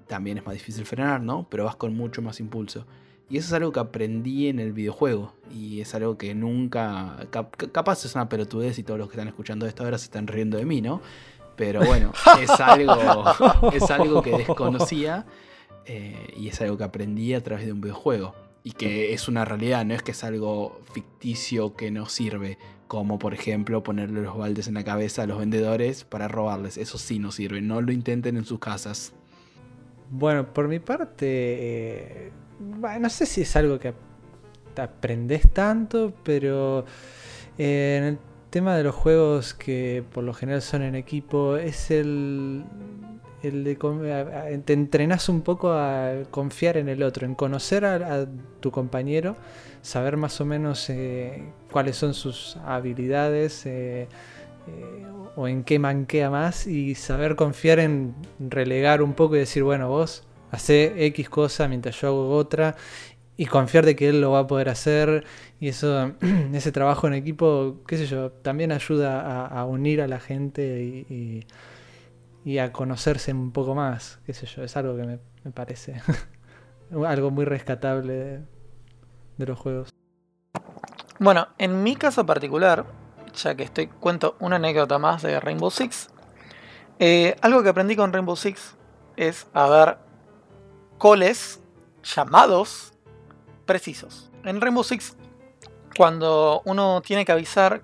[0.09, 1.47] También es más difícil frenar, ¿no?
[1.49, 2.87] Pero vas con mucho más impulso.
[3.31, 5.33] Y eso es algo que aprendí en el videojuego.
[5.55, 7.17] Y es algo que nunca.
[7.31, 10.27] cap- capaz es una pelotudez y todos los que están escuchando esto ahora se están
[10.27, 11.01] riendo de mí, ¿no?
[11.57, 13.25] Pero bueno, es algo,
[13.73, 15.25] es algo que desconocía.
[15.87, 18.35] eh, y es algo que aprendí a través de un videojuego.
[18.65, 22.59] Y que es una realidad, no es que es algo ficticio que no sirve.
[22.87, 26.77] Como por ejemplo ponerle los baldes en la cabeza a los vendedores para robarles.
[26.77, 27.61] Eso sí no sirve.
[27.61, 29.15] No lo intenten en sus casas.
[30.11, 32.33] Bueno, por mi parte, eh,
[33.01, 36.85] no sé si es algo que ap- aprendes tanto, pero
[37.59, 38.19] eh, en el
[38.51, 42.63] tema de los juegos que por lo general son en equipo, es el,
[43.43, 48.27] el de te entrenas un poco a confiar en el otro, en conocer a,
[48.61, 49.37] tu compañero,
[49.83, 53.67] saber más o menos eh, cuáles son sus habilidades.
[53.67, 54.09] eh,
[54.69, 59.63] eh, o en qué manquea más y saber confiar en relegar un poco y decir,
[59.63, 62.77] bueno, vos hace X cosa mientras yo hago otra
[63.37, 65.25] y confiar de que él lo va a poder hacer
[65.59, 66.13] y eso,
[66.53, 71.47] ese trabajo en equipo, qué sé yo, también ayuda a, unir a la gente y-
[72.45, 76.01] y a conocerse un poco más, qué sé yo, es algo que me, me parece
[77.07, 78.41] algo muy rescatable
[79.37, 79.91] de, los juegos.
[81.19, 82.85] Bueno, en mi caso particular,
[83.35, 86.11] ya que estoy cuento una anécdota más de Rainbow Six.
[86.99, 88.77] eh, algo que aprendí con Rainbow Six
[89.17, 90.05] es a dar
[90.99, 91.61] coles,
[92.03, 92.93] llamados
[93.67, 94.31] precisos.
[94.45, 95.17] En Rainbow Six,
[95.97, 97.83] cuando uno tiene que avisar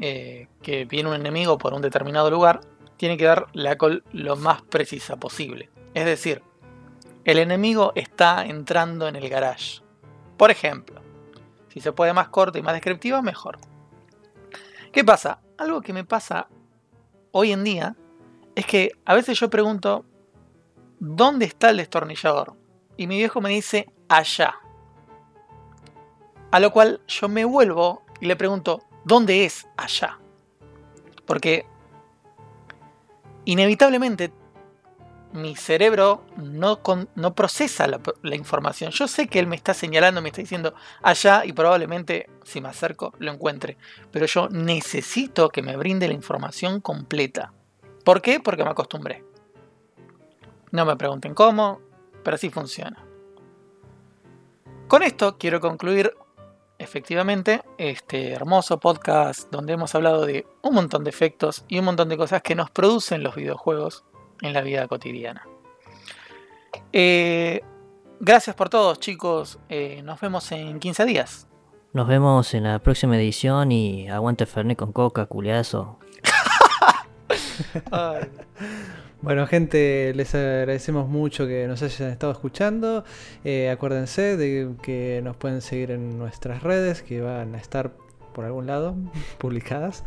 [0.00, 2.60] eh, que viene un enemigo por un determinado lugar,
[2.98, 5.70] tiene que dar la call lo más precisa posible.
[5.94, 6.42] Es decir,
[7.24, 9.80] el enemigo está entrando en el garage.
[10.36, 11.00] Por ejemplo,
[11.68, 13.58] si se puede más corta y más descriptiva, mejor.
[14.92, 15.40] ¿Qué pasa?
[15.56, 16.48] Algo que me pasa
[17.32, 17.96] hoy en día
[18.54, 20.04] es que a veces yo pregunto,
[20.98, 22.54] ¿dónde está el destornillador?
[22.96, 24.56] Y mi viejo me dice, allá.
[26.50, 30.18] A lo cual yo me vuelvo y le pregunto, ¿dónde es allá?
[31.26, 31.66] Porque
[33.48, 34.30] inevitablemente
[35.32, 36.82] mi cerebro no,
[37.34, 38.90] procesa la, la información.
[38.90, 42.68] Yo sé que él me está señalando, me está diciendo allá y probablemente si me
[42.68, 43.78] acerco lo encuentre.
[44.10, 47.52] Pero yo necesito que me brinde la información completa.
[48.04, 48.38] ¿Por qué?
[48.38, 49.24] Porque me acostumbré.
[50.70, 51.80] No me pregunten cómo,
[52.22, 53.02] pero así funciona.
[54.88, 56.14] Con esto quiero concluir
[56.78, 62.08] efectivamente este hermoso podcast donde hemos hablado de un montón de efectos y un montón
[62.08, 64.04] de cosas que nos producen los videojuegos
[64.42, 65.46] en la vida cotidiana.
[66.92, 67.62] Eh,
[68.20, 71.46] gracias por todos chicos, Eh, nos vemos en 15 días.
[71.92, 75.98] Nos vemos en la próxima edición y aguante Fernet con coca, culiazo.
[79.20, 83.04] Bueno, gente, les agradecemos mucho que nos hayan estado escuchando.
[83.44, 87.92] Eh, acuérdense de que nos pueden seguir en nuestras redes, que van a estar
[88.32, 88.94] por algún lado,
[89.38, 90.04] publicadas.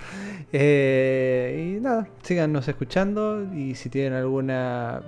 [0.54, 5.02] Eh, y nada, síganos escuchando y si tienen alguna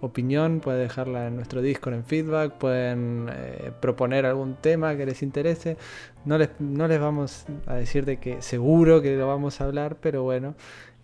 [0.00, 5.20] opinión pueden dejarla en nuestro Discord en feedback, pueden eh, proponer algún tema que les
[5.20, 5.76] interese.
[6.24, 9.96] No les, no les vamos a decir de que seguro que lo vamos a hablar,
[10.00, 10.54] pero bueno,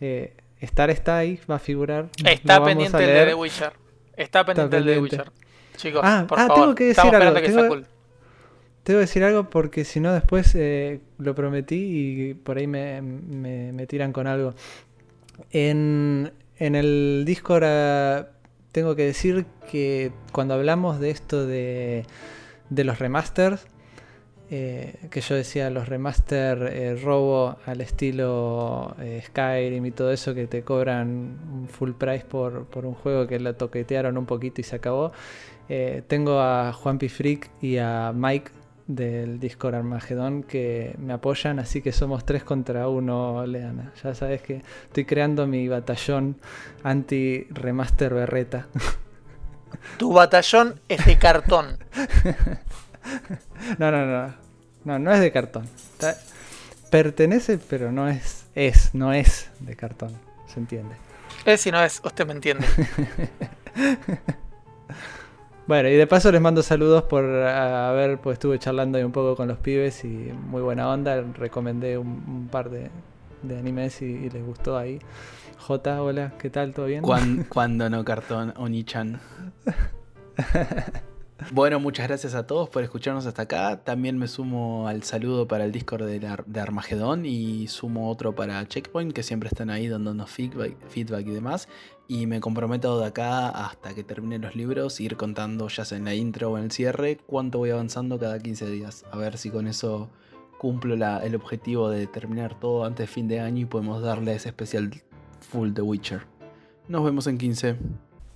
[0.00, 2.08] eh, estar está ahí, va a figurar.
[2.24, 3.26] Está pendiente el de.
[3.26, 3.72] The Witcher.
[4.16, 5.00] Está pendiente el de The.
[5.00, 5.32] Witcher.
[5.76, 6.62] Chicos, Ah, por ah, favor.
[6.62, 7.86] tengo que decir Estamos algo, tengo- sea cool.
[8.82, 11.76] Tengo que decir algo porque si no después eh, lo prometí
[12.30, 14.54] y por ahí me, me- me tiran con algo.
[15.50, 18.28] En, en el Discord ah,
[18.72, 22.04] tengo que decir que cuando hablamos de esto de,
[22.70, 23.66] de los remasters,
[24.50, 30.34] eh, que yo decía los remaster eh, robo al estilo eh, Skyrim y todo eso
[30.34, 34.60] que te cobran un full price por, por un juego que lo toquetearon un poquito
[34.60, 35.12] y se acabó.
[36.06, 38.52] Tengo a Juanpi Freak y a Mike
[38.86, 43.92] del Discord Armagedón que me apoyan, así que somos tres contra uno, Leana.
[44.02, 46.38] Ya sabes que estoy creando mi batallón
[46.82, 48.66] anti-remaster berreta.
[49.98, 51.76] Tu batallón es de cartón.
[53.78, 54.34] No, no, no.
[54.84, 55.64] No, no es de cartón.
[55.94, 56.16] Está-
[56.90, 58.46] Pertenece, pero no es.
[58.54, 60.12] Es, no es de cartón.
[60.46, 60.94] ¿Se entiende?
[61.44, 62.66] Es si no es, usted me entiende.
[65.66, 69.12] Bueno, y de paso les mando saludos por a ver, pues estuve charlando ahí un
[69.12, 71.20] poco con los pibes y muy buena onda.
[71.34, 72.90] Recomendé un, un par de,
[73.42, 74.98] de animes y, y les gustó ahí.
[75.58, 76.72] J, hola, ¿qué tal?
[76.72, 77.02] ¿Todo bien?
[77.02, 79.20] Cuan- cuando no cartón, Oni-chan.
[81.52, 83.84] Bueno, muchas gracias a todos por escucharnos hasta acá.
[83.84, 88.34] También me sumo al saludo para el Discord de, Ar- de Armagedón y sumo otro
[88.34, 91.68] para Checkpoint, que siempre están ahí dándonos feedback, feedback y demás.
[92.08, 96.04] Y me comprometo de acá hasta que termine los libros, ir contando ya sea en
[96.06, 99.04] la intro o en el cierre, cuánto voy avanzando cada 15 días.
[99.12, 100.10] A ver si con eso
[100.58, 104.48] cumplo el objetivo de terminar todo antes de fin de año y podemos darle ese
[104.48, 104.90] especial
[105.38, 106.22] full de Witcher.
[106.88, 107.76] Nos vemos en 15.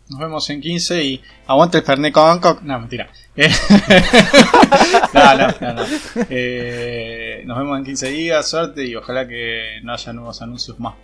[0.08, 2.62] Nos vemos en 15 y aguante el Fernet con Coc.
[2.62, 3.10] No, mentira.
[3.34, 3.48] Eh,
[5.14, 5.82] no, no, no.
[6.28, 10.94] Eh, nos vemos en 15 días, suerte y ojalá que no haya nuevos anuncios más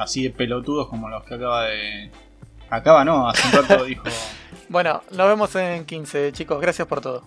[0.00, 2.10] así de pelotudos como los que acaba de.
[2.70, 4.04] Acaba, no, hace un rato dijo.
[4.68, 6.60] Bueno, nos vemos en 15, chicos.
[6.60, 7.24] Gracias por todo.